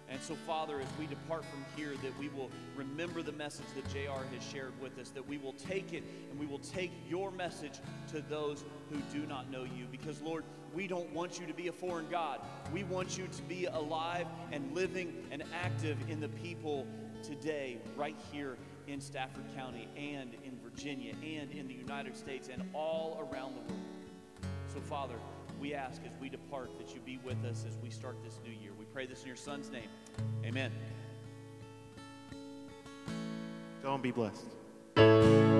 And 0.09 0.21
so, 0.21 0.36
Father, 0.45 0.79
as 0.79 0.88
we 0.99 1.07
depart 1.07 1.43
from 1.45 1.65
here, 1.75 1.93
that 2.03 2.19
we 2.19 2.29
will 2.29 2.51
remember 2.75 3.21
the 3.21 3.31
message 3.31 3.65
that 3.75 3.88
JR 3.89 4.23
has 4.34 4.43
shared 4.43 4.73
with 4.81 4.99
us, 4.99 5.09
that 5.09 5.27
we 5.27 5.38
will 5.38 5.53
take 5.53 5.93
it 5.93 6.03
and 6.29 6.39
we 6.39 6.45
will 6.45 6.59
take 6.59 6.91
your 7.09 7.31
message 7.31 7.79
to 8.11 8.21
those 8.21 8.63
who 8.91 8.97
do 9.17 9.25
not 9.25 9.49
know 9.49 9.63
you. 9.63 9.88
Because, 9.89 10.21
Lord, 10.21 10.43
we 10.73 10.88
don't 10.88 11.11
want 11.13 11.39
you 11.39 11.47
to 11.47 11.53
be 11.53 11.67
a 11.67 11.71
foreign 11.71 12.07
God. 12.11 12.41
We 12.71 12.84
want 12.84 13.17
you 13.17 13.27
to 13.27 13.41
be 13.43 13.65
alive 13.65 14.27
and 14.51 14.75
living 14.75 15.25
and 15.31 15.43
active 15.63 15.97
in 16.09 16.19
the 16.19 16.29
people 16.29 16.86
today, 17.23 17.79
right 17.95 18.17
here 18.31 18.57
in 18.88 18.99
Stafford 18.99 19.45
County 19.55 19.88
and 19.95 20.36
in 20.43 20.59
Virginia 20.61 21.13
and 21.23 21.49
in 21.51 21.67
the 21.67 21.73
United 21.73 22.17
States 22.17 22.49
and 22.51 22.63
all 22.73 23.17
around 23.31 23.53
the 23.53 23.61
world. 23.61 23.86
So, 24.73 24.81
Father, 24.81 25.15
we 25.60 25.74
ask 25.74 26.01
as 26.06 26.12
we 26.20 26.30
depart 26.30 26.78
that 26.78 26.93
you 26.93 27.01
be 27.01 27.20
with 27.24 27.43
us 27.45 27.66
as 27.68 27.78
we 27.82 27.89
start 27.89 28.18
this 28.24 28.39
new 28.43 28.51
year. 28.51 28.72
We 28.78 28.86
pray 28.86 29.06
this 29.06 29.22
in 29.22 29.28
your 29.28 29.36
Son's 29.36 29.70
name. 29.70 29.89
Amen. 30.45 30.72
And 33.86 34.01
be 34.01 34.12
blessed. 34.12 35.53